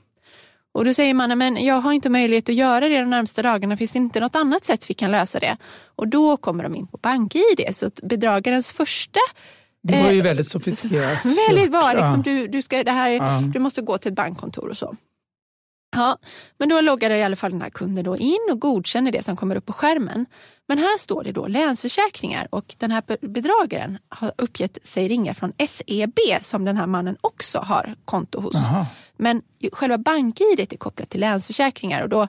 Och 0.73 0.85
då 0.85 0.95
säger 0.95 1.15
mannen, 1.15 1.39
men 1.39 1.65
jag 1.65 1.81
har 1.81 1.93
inte 1.93 2.11
möjlighet 2.11 2.49
att 2.49 2.55
göra 2.55 2.89
det 2.89 2.99
de 2.99 3.11
närmsta 3.11 3.43
dagarna. 3.43 3.77
Finns 3.77 3.93
det 3.93 3.99
inte 3.99 4.21
något 4.21 4.37
annat 4.37 4.65
sätt 4.65 4.91
vi 4.91 4.95
kan 4.95 5.11
lösa 5.11 5.41
det? 5.41 5.57
Och 5.97 6.09
då 6.09 6.37
kommer 6.37 6.65
de 6.65 6.75
in 6.75 6.87
på 6.87 6.97
BankID. 6.97 7.69
Så 7.73 7.91
bedragarens 8.03 8.71
första 8.73 9.21
Det 9.83 10.03
var 10.03 10.11
ju 10.11 10.23
väldigt 10.23 10.49
sofistikerat. 10.49 11.25
Väldigt 11.49 11.71
bra. 11.71 11.93
Liksom, 11.93 12.23
du, 12.23 12.49
du, 12.49 12.63
ska, 12.63 12.85
det 12.85 12.91
här, 12.91 13.11
ja. 13.11 13.43
du 13.53 13.59
måste 13.59 13.83
gå 13.83 13.99
till 13.99 14.13
ett 14.13 14.17
bankkontor 14.17 14.69
och 14.69 14.77
så. 14.77 14.97
Ja, 15.97 16.19
men 16.59 16.69
då 16.69 16.81
loggar 16.81 17.11
i 17.11 17.23
alla 17.23 17.37
fall 17.37 17.51
den 17.51 17.63
här 17.63 17.71
kunden 17.71 18.05
då 18.05 18.17
in 18.17 18.49
och 18.51 18.61
godkänner 18.61 19.13
det 19.13 19.23
som 19.23 19.37
kommer 19.37 19.57
upp 19.57 19.67
på 19.67 19.73
skärmen. 19.73 20.27
Men 20.69 20.79
här 20.79 20.99
står 20.99 21.25
det 21.25 21.33
då 21.33 21.47
Länsförsäkringar 21.47 22.49
och 22.51 22.75
den 22.79 22.91
här 22.91 23.27
bedragaren 23.27 23.99
har 24.09 24.33
uppgett 24.39 24.79
sig 24.85 25.09
ringa 25.09 25.35
från 25.35 25.53
SEB 25.69 26.19
som 26.41 26.65
den 26.65 26.77
här 26.77 26.87
mannen 26.87 27.17
också 27.21 27.59
har 27.59 27.95
konto 28.05 28.41
hos. 28.41 28.55
Aha. 28.55 28.87
Men 29.17 29.43
själva 29.73 29.99
bank-id 29.99 30.61
är 30.61 30.77
kopplat 30.77 31.11
till 31.11 31.21
Länsförsäkringar 31.21 32.03
och 32.03 32.09
då 32.09 32.23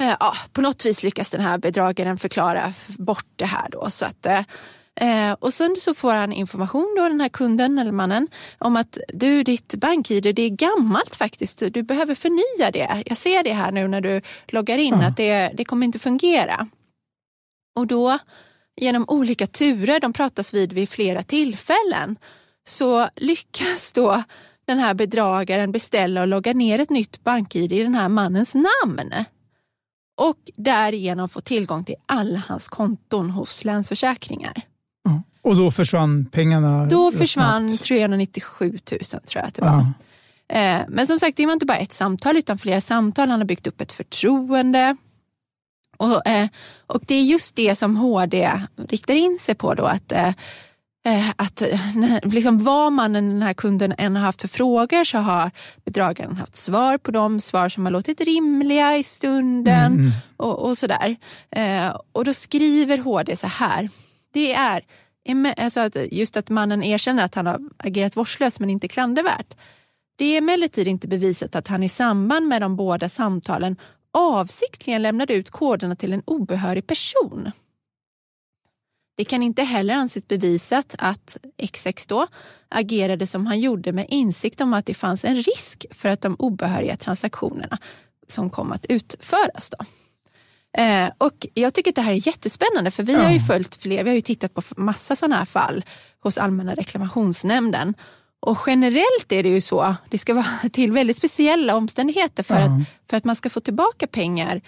eh, 0.00 0.16
ja, 0.20 0.34
på 0.52 0.60
något 0.60 0.86
vis 0.86 1.02
lyckas 1.02 1.30
den 1.30 1.40
här 1.40 1.58
bedragaren 1.58 2.18
förklara 2.18 2.74
bort 2.98 3.26
det 3.36 3.46
här 3.46 3.68
då 3.70 3.90
så 3.90 4.06
att 4.06 4.26
eh, 5.00 5.32
och 5.32 5.54
sen 5.54 5.76
så 5.76 5.94
får 5.94 6.12
han 6.12 6.32
information 6.32 6.94
då, 6.98 7.08
den 7.08 7.20
här 7.20 7.28
kunden 7.28 7.78
eller 7.78 7.92
mannen, 7.92 8.28
om 8.58 8.76
att 8.76 8.98
du, 9.08 9.42
ditt 9.42 9.74
bank-id 9.74 10.34
det 10.34 10.42
är 10.42 10.48
gammalt 10.48 11.16
faktiskt. 11.16 11.62
Du 11.70 11.82
behöver 11.82 12.14
förnya 12.14 12.70
det. 12.70 13.02
Jag 13.06 13.16
ser 13.16 13.42
det 13.42 13.52
här 13.52 13.72
nu 13.72 13.88
när 13.88 14.00
du 14.00 14.20
loggar 14.48 14.78
in 14.78 14.94
mm. 14.94 15.06
att 15.06 15.16
det, 15.16 15.52
det 15.54 15.64
kommer 15.64 15.86
inte 15.86 15.98
fungera. 15.98 16.68
Och 17.76 17.86
då 17.86 18.18
genom 18.76 19.04
olika 19.08 19.46
turer, 19.46 20.00
de 20.00 20.12
pratas 20.12 20.54
vid 20.54 20.72
vid 20.72 20.88
flera 20.88 21.22
tillfällen, 21.22 22.16
så 22.64 23.08
lyckas 23.16 23.92
då 23.92 24.22
den 24.64 24.78
här 24.78 24.94
bedragaren 24.94 25.72
beställa 25.72 26.20
och 26.20 26.28
logga 26.28 26.52
ner 26.52 26.78
ett 26.78 26.90
nytt 26.90 27.24
bank-id 27.24 27.72
i 27.72 27.82
den 27.82 27.94
här 27.94 28.08
mannens 28.08 28.54
namn. 28.54 29.14
Och 30.20 30.38
därigenom 30.56 31.28
få 31.28 31.40
tillgång 31.40 31.84
till 31.84 31.94
alla 32.06 32.38
hans 32.48 32.68
konton 32.68 33.30
hos 33.30 33.64
Länsförsäkringar. 33.64 34.71
Och 35.42 35.56
då 35.56 35.70
försvann 35.70 36.26
pengarna? 36.32 36.86
Då 36.86 37.12
försvann 37.12 37.68
snabbt. 37.68 37.84
397 37.84 38.78
000 38.90 39.00
tror 39.00 39.20
jag 39.32 39.44
att 39.44 39.54
det 39.54 39.62
var. 39.62 39.68
Ja. 39.68 39.92
Eh, 40.52 40.80
men 40.88 41.06
som 41.06 41.18
sagt, 41.18 41.36
det 41.36 41.46
var 41.46 41.52
inte 41.52 41.66
bara 41.66 41.78
ett 41.78 41.92
samtal 41.92 42.36
utan 42.36 42.58
flera 42.58 42.80
samtal. 42.80 43.30
Han 43.30 43.40
har 43.40 43.46
byggt 43.46 43.66
upp 43.66 43.80
ett 43.80 43.92
förtroende. 43.92 44.96
Och, 45.96 46.26
eh, 46.26 46.48
och 46.86 47.00
det 47.06 47.14
är 47.14 47.22
just 47.22 47.56
det 47.56 47.76
som 47.76 47.96
HD 47.96 48.50
riktar 48.88 49.14
in 49.14 49.38
sig 49.40 49.54
på 49.54 49.74
då. 49.74 49.84
Att, 49.84 50.12
eh, 50.12 50.34
att 51.36 51.62
liksom 52.22 52.64
vad 52.64 52.92
man 52.92 53.12
den 53.12 53.42
här 53.42 53.54
kunden 53.54 53.94
än 53.98 54.16
har 54.16 54.22
haft 54.22 54.40
för 54.40 54.48
frågor 54.48 55.04
så 55.04 55.18
har 55.18 55.50
bedragaren 55.84 56.36
haft 56.36 56.54
svar 56.54 56.98
på 56.98 57.10
dem, 57.10 57.40
svar 57.40 57.68
som 57.68 57.84
har 57.84 57.92
låtit 57.92 58.20
rimliga 58.20 58.96
i 58.96 59.02
stunden 59.02 59.92
mm. 59.92 60.12
och, 60.36 60.58
och 60.58 60.78
sådär. 60.78 61.16
Och 62.12 62.24
då 62.24 62.34
skriver 62.34 62.98
HD 62.98 63.36
så 63.36 63.46
här. 63.46 63.88
Det 64.32 64.54
är 64.54 64.82
alltså 65.56 65.80
att 65.80 65.96
eh, 65.96 66.14
just 66.14 66.36
att 66.36 66.50
mannen 66.50 66.82
erkänner 66.82 67.24
att 67.24 67.34
han 67.34 67.46
har 67.46 67.60
agerat 67.76 68.16
vårdslöst 68.16 68.60
men 68.60 68.70
inte 68.70 68.88
klandervärt. 68.88 69.54
Det 70.16 70.24
är 70.24 70.38
emellertid 70.38 70.88
inte 70.88 71.08
bevisat 71.08 71.56
att 71.56 71.68
han 71.68 71.82
i 71.82 71.88
samband 71.88 72.48
med 72.48 72.62
de 72.62 72.76
båda 72.76 73.08
samtalen 73.08 73.76
avsiktligen 74.12 75.02
lämnade 75.02 75.34
ut 75.34 75.50
koderna 75.50 75.96
till 75.96 76.12
en 76.12 76.22
obehörig 76.24 76.86
person. 76.86 77.50
Det 79.16 79.24
kan 79.24 79.42
inte 79.42 79.62
heller 79.62 79.94
anses 79.94 80.28
bevisat 80.28 80.94
att 80.98 81.36
XX 81.72 82.06
då 82.06 82.26
agerade 82.68 83.26
som 83.26 83.46
han 83.46 83.60
gjorde 83.60 83.92
med 83.92 84.06
insikt 84.08 84.60
om 84.60 84.74
att 84.74 84.86
det 84.86 84.94
fanns 84.94 85.24
en 85.24 85.36
risk 85.36 85.86
för 85.90 86.08
att 86.08 86.20
de 86.20 86.34
obehöriga 86.38 86.96
transaktionerna 86.96 87.78
som 88.28 88.50
kom 88.50 88.72
att 88.72 88.86
utföras. 88.86 89.70
Då. 89.70 89.84
Eh, 90.78 91.10
och 91.18 91.46
jag 91.54 91.74
tycker 91.74 91.90
att 91.90 91.94
det 91.94 92.02
här 92.02 92.12
är 92.12 92.26
jättespännande 92.26 92.90
för 92.90 93.02
vi 93.02 93.12
ja. 93.12 93.22
har 93.22 93.32
ju 93.32 93.40
följt 93.40 93.82
fler, 93.82 94.04
vi 94.04 94.10
har 94.10 94.14
ju 94.14 94.20
tittat 94.20 94.54
på 94.54 94.62
massa 94.76 95.16
sådana 95.16 95.36
här 95.36 95.44
fall 95.44 95.84
hos 96.22 96.38
Allmänna 96.38 96.74
reklamationsnämnden. 96.74 97.94
Och 98.46 98.58
generellt 98.66 99.32
är 99.32 99.42
det 99.42 99.48
ju 99.48 99.60
så, 99.60 99.96
det 100.10 100.18
ska 100.18 100.34
vara 100.34 100.58
till 100.72 100.92
väldigt 100.92 101.16
speciella 101.16 101.76
omständigheter 101.76 102.42
för, 102.42 102.54
ja. 102.54 102.64
att, 102.64 102.70
för 103.10 103.16
att 103.16 103.24
man 103.24 103.36
ska 103.36 103.50
få 103.50 103.60
tillbaka 103.60 104.06
pengar 104.06 104.60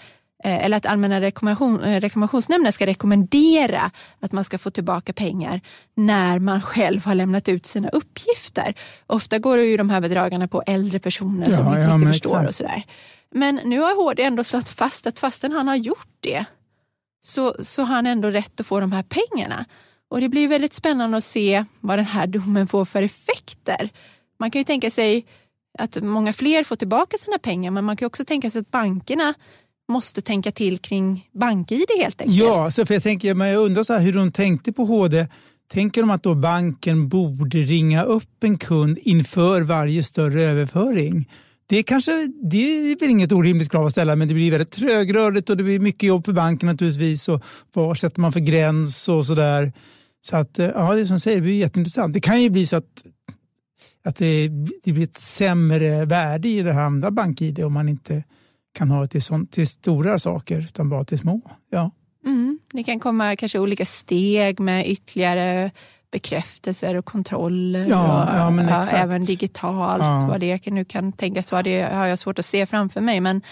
eh, 0.45 0.65
eller 0.65 0.77
att 0.77 0.87
Allmänna 0.87 1.21
reklamation, 1.21 1.81
eh, 1.81 2.01
reklamationsnämnden 2.01 2.73
ska 2.73 2.87
rekommendera 2.87 3.91
att 4.21 4.33
man 4.33 4.45
ska 4.45 4.59
få 4.59 4.71
tillbaka 4.71 5.13
pengar 5.13 5.61
när 5.95 6.39
man 6.39 6.63
själv 6.73 7.05
har 7.05 7.15
lämnat 7.15 7.49
ut 7.49 7.67
sina 7.67 7.89
uppgifter. 7.89 8.75
Ofta 9.07 9.39
går 9.39 9.57
det 9.57 9.65
ju 9.65 9.77
de 9.77 9.91
här 9.91 10.01
bedragarna 10.01 10.49
på 10.49 10.63
äldre 10.67 10.99
personer 10.99 11.47
ja, 11.51 11.57
som 11.57 11.67
inte 11.67 11.81
ja, 11.81 11.95
riktigt 11.95 12.09
förstår 12.09 12.31
exakt. 12.31 12.49
och 12.49 12.55
sådär. 12.55 12.85
Men 13.35 13.61
nu 13.65 13.79
har 13.81 14.05
HD 14.05 14.23
ändå 14.23 14.45
slått 14.45 14.69
fast 14.69 15.07
att 15.07 15.19
fastän 15.19 15.53
han 15.53 15.69
har 15.69 15.77
gjort 15.77 16.09
det 16.21 16.45
så, 17.23 17.55
så 17.61 17.83
har 17.83 17.95
han 17.95 18.07
ändå 18.07 18.31
rätt 18.31 18.61
att 18.61 18.67
få 18.67 18.81
de 18.81 18.93
här 18.93 19.03
pengarna. 19.03 19.65
Och 20.09 20.21
det 20.21 20.29
blir 20.29 20.49
väldigt 20.49 20.75
spännande 20.75 21.17
att 21.17 21.25
se 21.25 21.65
vad 21.81 21.99
den 21.99 22.07
här 22.07 22.27
domen 22.27 22.67
får 22.67 22.85
för 22.85 23.03
effekter. 23.03 23.89
Man 24.39 24.51
kan 24.51 24.61
ju 24.61 24.65
tänka 24.65 24.91
sig 24.91 25.27
att 25.79 26.03
många 26.03 26.33
fler 26.33 26.65
får 26.65 26.77
tillbaka 26.77 27.19
sina 27.19 27.39
pengar 27.39 27.71
men 27.71 27.85
man 27.85 27.97
kan 27.97 28.07
också 28.07 28.25
tänka 28.25 28.51
sig 28.51 28.61
att 28.61 28.71
bankerna 28.71 29.35
måste 29.89 30.23
tänka 30.23 30.53
till 30.53 30.79
kring 30.79 31.29
bank-id 31.33 31.87
helt 31.99 32.21
enkelt. 32.21 32.39
Ja, 32.39 32.71
så 32.71 32.87
för 32.87 32.95
jag, 32.95 33.03
tänker, 33.03 33.35
men 33.35 33.49
jag 33.49 33.65
undrar 33.65 33.83
så 33.83 33.95
hur 33.95 34.13
de 34.13 34.33
tänkte 34.33 34.73
på 34.73 34.85
HD. 34.85 35.27
Tänker 35.73 36.01
de 36.01 36.11
att 36.11 36.23
då 36.23 36.35
banken 36.35 37.09
borde 37.09 37.59
ringa 37.59 38.03
upp 38.03 38.45
en 38.45 38.59
kund 38.59 38.99
inför 39.03 39.63
varje 39.63 40.05
större 40.05 40.43
överföring? 40.43 41.31
Det, 41.67 41.83
kanske, 41.83 42.29
det 42.51 42.57
är 42.57 43.01
väl 43.01 43.11
inget 43.11 43.33
orimligt 43.33 43.71
krav 43.71 43.87
att 43.87 43.93
ställa 43.93 44.17
men 44.17 44.29
det 44.29 44.35
blir 44.35 44.51
väldigt 44.51 44.71
trögrörligt 44.71 45.51
och 45.51 45.57
det 45.57 45.63
blir 45.63 45.81
mycket 45.81 46.03
jobb 46.03 46.25
för 46.25 46.33
banken 46.33 46.67
naturligtvis. 46.67 47.29
Och 47.29 47.45
vad 47.73 47.99
sätter 47.99 48.21
man 48.21 48.33
för 48.33 48.41
gräns 48.41 49.09
och 49.09 49.27
sådär. 49.27 49.73
Så 50.27 50.37
att, 50.37 50.59
eh, 50.59 50.67
ja, 50.67 50.95
det 50.95 51.07
som 51.07 51.21
säger, 51.21 51.37
det 51.37 51.43
blir 51.43 51.59
jätteintressant. 51.59 52.15
Det 52.15 52.21
kan 52.21 52.43
ju 52.43 52.51
bli 52.51 52.67
så 52.67 52.77
att, 52.77 53.05
att 54.05 54.17
det, 54.17 54.49
det 54.83 54.93
blir 54.93 55.05
ett 55.05 55.19
sämre 55.19 56.05
värde 56.05 56.49
i 56.49 56.63
det 56.63 56.73
här 56.73 56.83
andra 56.83 57.11
bank-id 57.11 57.65
om 57.65 57.73
man 57.73 57.89
inte 57.89 58.25
kan 58.79 58.91
ha 58.91 59.01
det 59.01 59.09
till, 59.09 59.23
sånt, 59.23 59.53
till 59.53 59.69
stora 59.69 60.19
saker 60.19 60.61
utan 60.61 60.89
bara 60.89 61.05
till 61.05 61.19
små. 61.19 61.41
Ja. 61.71 61.91
Mm, 62.27 62.59
det 62.73 62.85
kan 62.85 63.01
komma 63.01 63.37
kanske 63.37 63.59
olika 63.59 63.85
steg 63.85 64.61
med 64.61 64.89
ytterligare 64.89 65.71
bekräftelser 66.15 66.95
och 66.95 67.05
kontroller. 67.05 67.87
Ja, 67.89 68.23
och, 68.23 68.39
ja, 68.39 68.51
men 68.51 68.69
ja, 68.69 68.85
även 68.93 69.25
digitalt, 69.25 70.03
ja. 70.03 70.27
vad 70.31 70.41
det 70.41 70.71
nu 70.71 70.85
kan 70.85 71.13
tänkas 71.13 71.53
vara. 71.53 71.63
Det 71.63 71.83
har 71.83 72.07
jag 72.07 72.19
svårt 72.19 72.39
att 72.39 72.47
se 72.47 72.67
framför 72.67 73.01
mig. 73.01 73.21
Men 73.21 73.43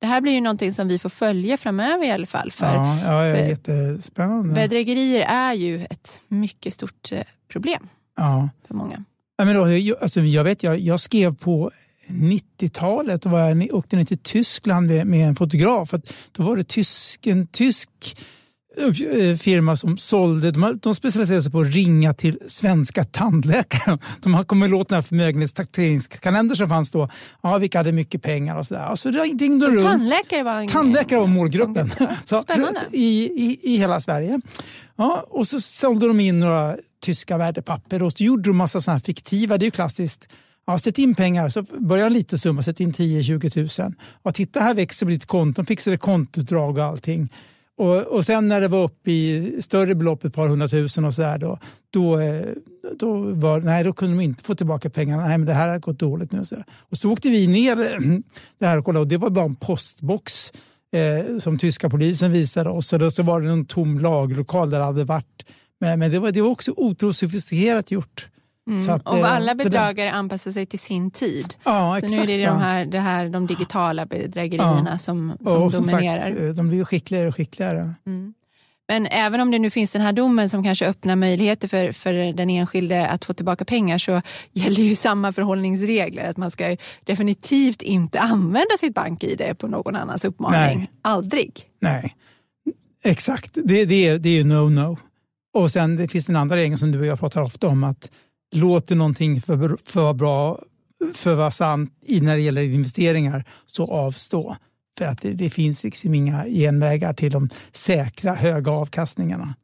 det 0.00 0.06
här 0.06 0.20
blir 0.20 0.32
ju 0.32 0.40
någonting 0.40 0.74
som 0.74 0.88
vi 0.88 0.98
får 0.98 1.08
följa 1.08 1.56
framöver 1.56 2.04
i 2.04 2.10
alla 2.10 2.26
fall. 2.26 2.52
För 2.52 2.74
ja, 2.74 2.98
ja, 3.04 3.26
jättespännande. 3.26 4.54
Bedrägerier 4.54 5.26
är 5.28 5.54
ju 5.54 5.86
ett 5.90 6.20
mycket 6.28 6.74
stort 6.74 7.12
eh, 7.12 7.22
problem 7.48 7.88
ja. 8.16 8.48
för 8.66 8.74
många. 8.74 9.04
Ja, 9.36 9.44
men 9.44 9.54
då, 9.54 9.68
jag, 9.68 10.02
alltså, 10.02 10.20
jag, 10.20 10.44
vet, 10.44 10.62
jag, 10.62 10.78
jag 10.78 11.00
skrev 11.00 11.34
på 11.34 11.70
90-talet 12.08 13.26
var 13.26 13.40
jag 13.40 13.74
åkte 13.74 13.96
ner 13.96 14.04
till 14.04 14.18
Tyskland 14.18 14.86
med, 14.86 15.06
med 15.06 15.28
en 15.28 15.36
fotograf. 15.36 15.94
Då 16.32 16.42
var 16.42 16.56
det 16.56 16.64
tysk, 16.64 17.26
en 17.26 17.46
tysk 17.46 17.90
firma 19.38 19.76
som 19.76 19.98
sålde, 19.98 20.50
de, 20.50 20.78
de 20.82 20.94
specialiserade 20.94 21.42
sig 21.42 21.52
på 21.52 21.60
att 21.60 21.74
ringa 21.74 22.14
till 22.14 22.38
svenska 22.46 23.04
tandläkare. 23.04 23.98
De 24.20 24.44
kommer 24.44 24.68
låt 24.68 24.88
den 24.88 24.96
här 24.96 25.02
förmögenhetstaxeringskalender 25.02 26.54
som 26.54 26.68
fanns 26.68 26.90
då, 26.90 27.08
ja, 27.42 27.58
vilka 27.58 27.78
hade 27.78 27.92
mycket 27.92 28.22
pengar 28.22 28.58
och 28.58 28.66
sådär. 28.66 28.94
Så 28.94 29.10
ringde 29.10 29.66
runt. 29.66 29.82
Tandläkare 29.82 30.42
var, 30.42 30.68
tandläkare 30.68 31.20
var 31.20 31.26
målgruppen. 31.26 31.90
Så, 32.24 32.40
Spännande. 32.40 32.80
I, 32.92 33.24
i, 33.24 33.58
I 33.62 33.76
hela 33.76 34.00
Sverige. 34.00 34.40
Ja, 34.96 35.26
och 35.28 35.46
så 35.46 35.60
sålde 35.60 36.06
de 36.06 36.20
in 36.20 36.40
några 36.40 36.76
tyska 37.04 37.38
värdepapper 37.38 38.02
och 38.02 38.12
så 38.12 38.24
gjorde 38.24 38.50
de 38.50 38.56
massa 38.56 38.80
sådana 38.80 38.98
här 38.98 39.04
fiktiva, 39.04 39.58
det 39.58 39.62
är 39.62 39.66
ju 39.66 39.70
klassiskt, 39.70 40.28
Ja, 40.66 40.78
sätt 40.78 40.98
in 40.98 41.14
pengar, 41.14 41.48
så 41.48 41.62
börjar 41.62 42.06
en 42.06 42.12
liten 42.12 42.38
summa, 42.38 42.62
sätt 42.62 42.80
in 42.80 42.92
10-20 42.92 43.82
000. 43.82 43.94
Ja, 44.22 44.32
titta 44.32 44.60
här 44.60 44.74
växer 44.74 45.06
ditt 45.06 45.26
konto, 45.26 45.62
de 45.62 45.66
fixade 45.66 45.96
kontoutdrag 45.96 46.78
och 46.78 46.84
allting. 46.84 47.28
Och, 47.78 47.96
och 47.96 48.24
sen 48.24 48.48
när 48.48 48.60
det 48.60 48.68
var 48.68 48.84
uppe 48.84 49.10
i 49.10 49.56
större 49.62 49.94
belopp, 49.94 50.24
ett 50.24 50.34
par 50.34 50.48
hundratusen 50.48 51.04
och 51.04 51.14
sådär, 51.14 51.38
då, 51.38 51.58
då, 51.90 52.20
eh, 52.20 52.46
då, 52.98 53.16
var, 53.34 53.60
nej, 53.60 53.84
då 53.84 53.92
kunde 53.92 54.16
de 54.16 54.22
inte 54.22 54.44
få 54.44 54.54
tillbaka 54.54 54.90
pengarna. 54.90 55.22
Nej, 55.28 55.38
men 55.38 55.46
det 55.46 55.52
här 55.52 55.68
har 55.68 55.78
gått 55.78 55.98
dåligt 55.98 56.32
nu. 56.32 56.44
Så, 56.44 56.56
och 56.78 56.98
så 56.98 57.10
åkte 57.10 57.28
vi 57.28 57.46
ner 57.46 57.76
det 58.58 58.66
här 58.66 58.78
och 58.78 58.84
kollade 58.84 59.00
och 59.00 59.08
det 59.08 59.16
var 59.16 59.30
bara 59.30 59.44
en 59.44 59.56
postbox 59.56 60.52
eh, 60.92 61.38
som 61.38 61.58
tyska 61.58 61.90
polisen 61.90 62.32
visade 62.32 62.70
oss. 62.70 62.92
Och 62.92 62.98
då 62.98 63.10
så 63.10 63.22
var 63.22 63.40
det 63.40 63.48
en 63.48 63.64
tom 63.64 63.98
lagerlokal 63.98 64.70
där 64.70 64.78
det 64.78 64.84
hade 64.84 65.04
varit. 65.04 65.46
Men, 65.80 65.98
men 65.98 66.10
det, 66.10 66.18
var, 66.18 66.30
det 66.30 66.42
var 66.42 66.50
också 66.50 66.72
otroligt 66.76 67.16
sofistikerat 67.16 67.90
gjort. 67.90 68.28
Mm. 68.70 68.90
Att, 68.90 69.08
och 69.08 69.18
eh, 69.18 69.32
alla 69.32 69.54
bedragare 69.54 70.08
det... 70.08 70.14
anpassar 70.14 70.50
sig 70.50 70.66
till 70.66 70.78
sin 70.78 71.10
tid. 71.10 71.54
Ja, 71.64 71.98
exakt, 71.98 72.14
så 72.14 72.24
nu 72.24 72.32
är 72.32 72.38
det 72.38 72.46
de, 72.46 72.58
här, 72.58 72.84
det 72.84 73.00
här, 73.00 73.28
de 73.28 73.46
digitala 73.46 74.06
bedrägerierna 74.06 74.90
ja. 74.90 74.98
som, 74.98 75.36
som 75.44 75.62
och 75.62 75.72
dominerar. 75.72 76.30
Som 76.30 76.46
sagt, 76.46 76.56
de 76.56 76.68
blir 76.68 76.84
skickligare 76.84 77.28
och 77.28 77.36
skickligare. 77.36 77.94
Mm. 78.06 78.34
Men 78.88 79.06
även 79.06 79.40
om 79.40 79.50
det 79.50 79.58
nu 79.58 79.70
finns 79.70 79.92
den 79.92 80.02
här 80.02 80.12
domen 80.12 80.50
som 80.50 80.64
kanske 80.64 80.86
öppnar 80.86 81.16
möjligheter 81.16 81.68
för, 81.68 81.92
för 81.92 82.32
den 82.32 82.50
enskilde 82.50 83.08
att 83.08 83.24
få 83.24 83.34
tillbaka 83.34 83.64
pengar 83.64 83.98
så 83.98 84.22
gäller 84.52 84.82
ju 84.82 84.94
samma 84.94 85.32
förhållningsregler. 85.32 86.30
Att 86.30 86.36
man 86.36 86.50
ska 86.50 86.76
definitivt 87.04 87.82
inte 87.82 88.20
använda 88.20 88.76
sitt 88.80 88.94
bank-id 88.94 89.58
på 89.58 89.66
någon 89.68 89.96
annans 89.96 90.24
uppmaning. 90.24 90.78
Nej. 90.78 90.90
Aldrig. 91.02 91.64
Nej, 91.80 92.16
exakt. 93.04 93.50
Det, 93.64 93.84
det, 93.84 94.08
är, 94.08 94.18
det 94.18 94.28
är 94.28 94.34
ju 94.34 94.44
no-no. 94.44 94.96
Och 95.54 95.70
sen 95.70 95.96
det 95.96 96.08
finns 96.08 96.26
den 96.26 96.36
andra 96.36 96.56
regeln 96.56 96.78
som 96.78 96.92
du 96.92 96.98
och 96.98 97.06
jag 97.06 97.20
pratar 97.20 97.42
ofta 97.42 97.68
om 97.68 97.84
att 97.84 98.10
låter 98.52 98.96
någonting 98.96 99.40
för, 99.40 99.78
för 99.84 100.12
bra 100.12 100.62
för 101.14 101.32
att 101.32 101.38
vara 101.38 101.50
sant 101.50 101.92
när 102.06 102.36
det 102.36 102.42
gäller 102.42 102.62
investeringar 102.62 103.44
så 103.66 103.86
avstå. 103.86 104.56
För 104.98 105.04
att 105.04 105.20
det, 105.22 105.32
det 105.32 105.50
finns 105.50 105.84
liksom 105.84 106.14
inga 106.14 106.44
genvägar 106.44 107.12
till 107.12 107.32
de 107.32 107.48
säkra 107.72 108.34
höga 108.34 108.72
avkastningarna. 108.72 109.54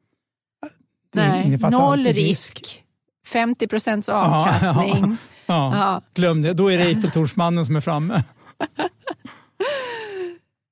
Nej, 1.14 1.58
noll 1.70 2.04
risk. 2.04 2.58
risk. 2.58 2.84
50 3.26 3.68
procents 3.68 4.08
avkastning. 4.08 5.16
Ja, 5.46 5.74
ja, 5.74 5.76
ja. 5.76 6.02
Glöm 6.14 6.42
det, 6.42 6.52
då 6.52 6.68
är 6.68 6.78
det 6.78 6.84
Eiffeltornsmannen 6.84 7.66
som 7.66 7.76
är 7.76 7.80
framme. 7.80 8.24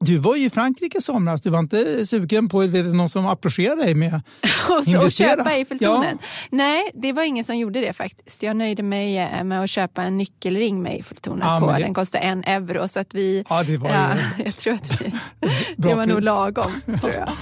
Du 0.06 0.18
var 0.18 0.36
ju 0.36 0.44
i 0.44 0.50
Frankrike 0.50 0.98
i 0.98 1.00
somras, 1.00 1.40
du 1.40 1.50
var 1.50 1.58
inte 1.58 2.06
sugen 2.06 2.48
på 2.48 2.58
vet, 2.58 2.86
någon 2.86 3.08
som 3.08 3.26
approcherade 3.26 3.82
dig 3.82 3.94
med 3.94 4.14
att 4.14 4.94
och 5.04 5.12
köpa 5.12 5.52
Eiffeltornet? 5.52 6.16
Ja. 6.20 6.26
Nej, 6.50 6.90
det 6.94 7.12
var 7.12 7.22
ingen 7.22 7.44
som 7.44 7.56
gjorde 7.56 7.80
det 7.80 7.92
faktiskt. 7.92 8.42
Jag 8.42 8.56
nöjde 8.56 8.82
mig 8.82 9.18
eh, 9.18 9.44
med 9.44 9.62
att 9.62 9.70
köpa 9.70 10.02
en 10.02 10.18
nyckelring 10.18 10.82
med 10.82 10.92
Eiffeltornet 10.92 11.46
ja, 11.46 11.60
på. 11.60 11.72
Det... 11.72 11.78
Den 11.78 11.94
kostade 11.94 12.24
en 12.24 12.44
euro. 12.44 12.88
Så 12.88 13.00
att 13.00 13.14
vi, 13.14 13.44
ja, 13.48 13.62
det 13.62 13.76
var 13.76 13.90
ja, 13.90 14.16
jag 14.44 14.56
tror 14.56 14.74
att 14.74 15.02
vi, 15.02 15.12
det 15.76 15.94
var 15.94 16.06
nog 16.06 16.22
lagom. 16.22 16.72
tror 17.00 17.12
jag. 17.12 17.32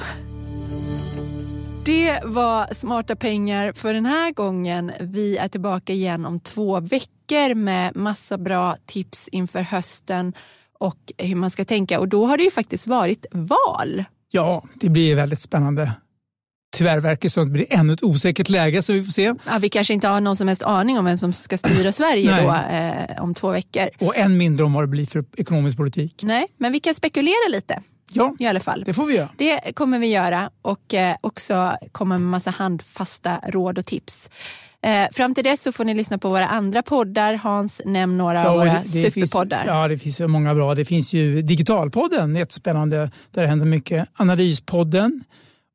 Det 1.84 2.20
var 2.24 2.74
Smarta 2.74 3.16
pengar 3.16 3.72
för 3.72 3.94
den 3.94 4.06
här 4.06 4.30
gången. 4.30 4.92
Vi 5.00 5.36
är 5.36 5.48
tillbaka 5.48 5.92
igen 5.92 6.26
om 6.26 6.40
två 6.40 6.80
veckor 6.80 7.54
med 7.54 7.96
massa 7.96 8.38
bra 8.38 8.76
tips 8.86 9.28
inför 9.28 9.60
hösten 9.60 10.32
och 10.78 11.12
hur 11.18 11.34
man 11.34 11.50
ska 11.50 11.64
tänka. 11.64 12.00
Och 12.00 12.08
då 12.08 12.26
har 12.26 12.36
det 12.36 12.44
ju 12.44 12.50
faktiskt 12.50 12.86
varit 12.86 13.26
val. 13.32 14.04
Ja, 14.30 14.64
det 14.74 14.88
blir 14.88 15.16
väldigt 15.16 15.40
spännande. 15.40 15.92
Tyvärr 16.76 17.00
verkar 17.00 17.22
det 17.22 17.30
som 17.30 17.42
att 17.42 17.48
det 17.48 17.52
blir 17.52 17.66
ännu 17.70 17.92
ett 17.92 18.02
osäkert 18.02 18.48
läge 18.48 18.82
så 18.82 18.92
vi 18.92 19.04
får 19.04 19.12
se. 19.12 19.34
Ja, 19.46 19.58
vi 19.60 19.68
kanske 19.68 19.94
inte 19.94 20.08
har 20.08 20.20
någon 20.20 20.36
som 20.36 20.48
helst 20.48 20.62
aning 20.62 20.98
om 20.98 21.04
vem 21.04 21.18
som 21.18 21.32
ska 21.32 21.58
styra 21.58 21.92
Sverige 21.92 22.42
då, 22.42 22.54
eh, 22.76 23.22
om 23.22 23.34
två 23.34 23.50
veckor. 23.50 23.88
Och 24.00 24.16
än 24.16 24.36
mindre 24.36 24.66
om 24.66 24.72
vad 24.72 24.82
det 24.82 24.88
blir 24.88 25.06
för 25.06 25.24
ekonomisk 25.36 25.76
politik. 25.76 26.20
Nej, 26.22 26.46
men 26.56 26.72
vi 26.72 26.80
kan 26.80 26.94
spekulera 26.94 27.48
lite. 27.50 27.82
Ja, 28.12 28.34
i 28.38 28.46
alla 28.46 28.60
fall. 28.60 28.82
det 28.86 28.94
får 28.94 29.06
vi 29.06 29.14
göra. 29.16 29.28
Det 29.36 29.74
kommer 29.74 29.98
vi 29.98 30.06
göra 30.06 30.50
och 30.62 30.94
eh, 30.94 31.16
också 31.20 31.76
komma 31.92 32.18
med 32.18 32.28
massa 32.28 32.50
handfasta 32.50 33.40
råd 33.48 33.78
och 33.78 33.86
tips. 33.86 34.30
Eh, 34.84 35.08
fram 35.12 35.34
till 35.34 35.44
dess 35.44 35.62
så 35.62 35.72
får 35.72 35.84
ni 35.84 35.94
lyssna 35.94 36.18
på 36.18 36.28
våra 36.28 36.48
andra 36.48 36.82
poddar. 36.82 37.34
Hans, 37.34 37.82
nämn 37.84 38.18
några 38.18 38.42
ja, 38.42 38.48
av 38.48 38.56
våra 38.56 38.64
det, 38.64 38.80
det 38.80 39.12
superpoddar. 39.12 39.58
Finns, 39.58 39.66
ja, 39.66 39.88
det 39.88 39.98
finns 39.98 40.16
så 40.16 40.28
många 40.28 40.54
bra. 40.54 40.74
Det 40.74 40.84
finns 40.84 41.12
ju 41.12 41.42
Digitalpodden, 41.42 42.36
jättespännande, 42.36 43.10
där 43.30 43.42
det 43.42 43.48
händer 43.48 43.66
mycket. 43.66 44.08
Analyspodden 44.14 45.24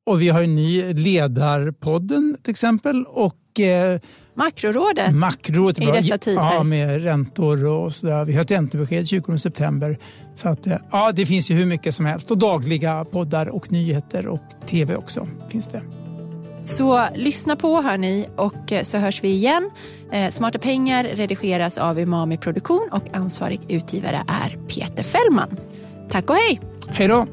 och 0.05 0.21
vi 0.21 0.29
har 0.29 0.43
en 0.43 0.55
ny 0.55 0.93
Ledarpodden 0.93 2.37
till 2.43 2.51
exempel. 2.51 3.05
Och, 3.05 3.59
eh, 3.59 3.99
Makrorådet, 4.33 5.15
Makrorådet 5.15 5.79
i 5.79 5.85
dessa 5.85 6.17
tider. 6.17 6.41
Ja, 6.41 6.63
med 6.63 7.03
räntor 7.03 7.65
och 7.65 7.93
sådär. 7.93 8.25
Vi 8.25 8.33
har 8.33 8.41
ett 8.41 8.51
räntebesked 8.51 9.07
20 9.07 9.37
september. 9.37 9.97
Så 10.33 10.49
att, 10.49 10.67
eh, 10.67 10.77
ja, 10.91 11.11
det 11.11 11.25
finns 11.25 11.51
ju 11.51 11.55
hur 11.55 11.65
mycket 11.65 11.95
som 11.95 12.05
helst. 12.05 12.31
Och 12.31 12.37
dagliga 12.37 13.05
poddar 13.05 13.47
och 13.49 13.71
nyheter 13.71 14.27
och 14.27 14.41
tv 14.67 14.95
också 14.95 15.27
finns 15.49 15.67
det. 15.67 16.08
Så 16.69 17.05
lyssna 17.15 17.55
på 17.55 17.81
hörni 17.81 18.27
och 18.35 18.71
eh, 18.71 18.83
så 18.83 18.97
hörs 18.97 19.23
vi 19.23 19.29
igen. 19.29 19.69
Eh, 20.11 20.31
Smarta 20.31 20.59
pengar 20.59 21.03
redigeras 21.03 21.77
av 21.77 21.99
Umami 21.99 22.37
Produktion 22.37 22.89
och 22.91 23.03
ansvarig 23.13 23.61
utgivare 23.67 24.23
är 24.27 24.57
Peter 24.67 25.03
Fällman. 25.03 25.57
Tack 26.09 26.29
och 26.29 26.35
hej! 26.35 26.61
Hej 26.87 27.07
då! 27.07 27.27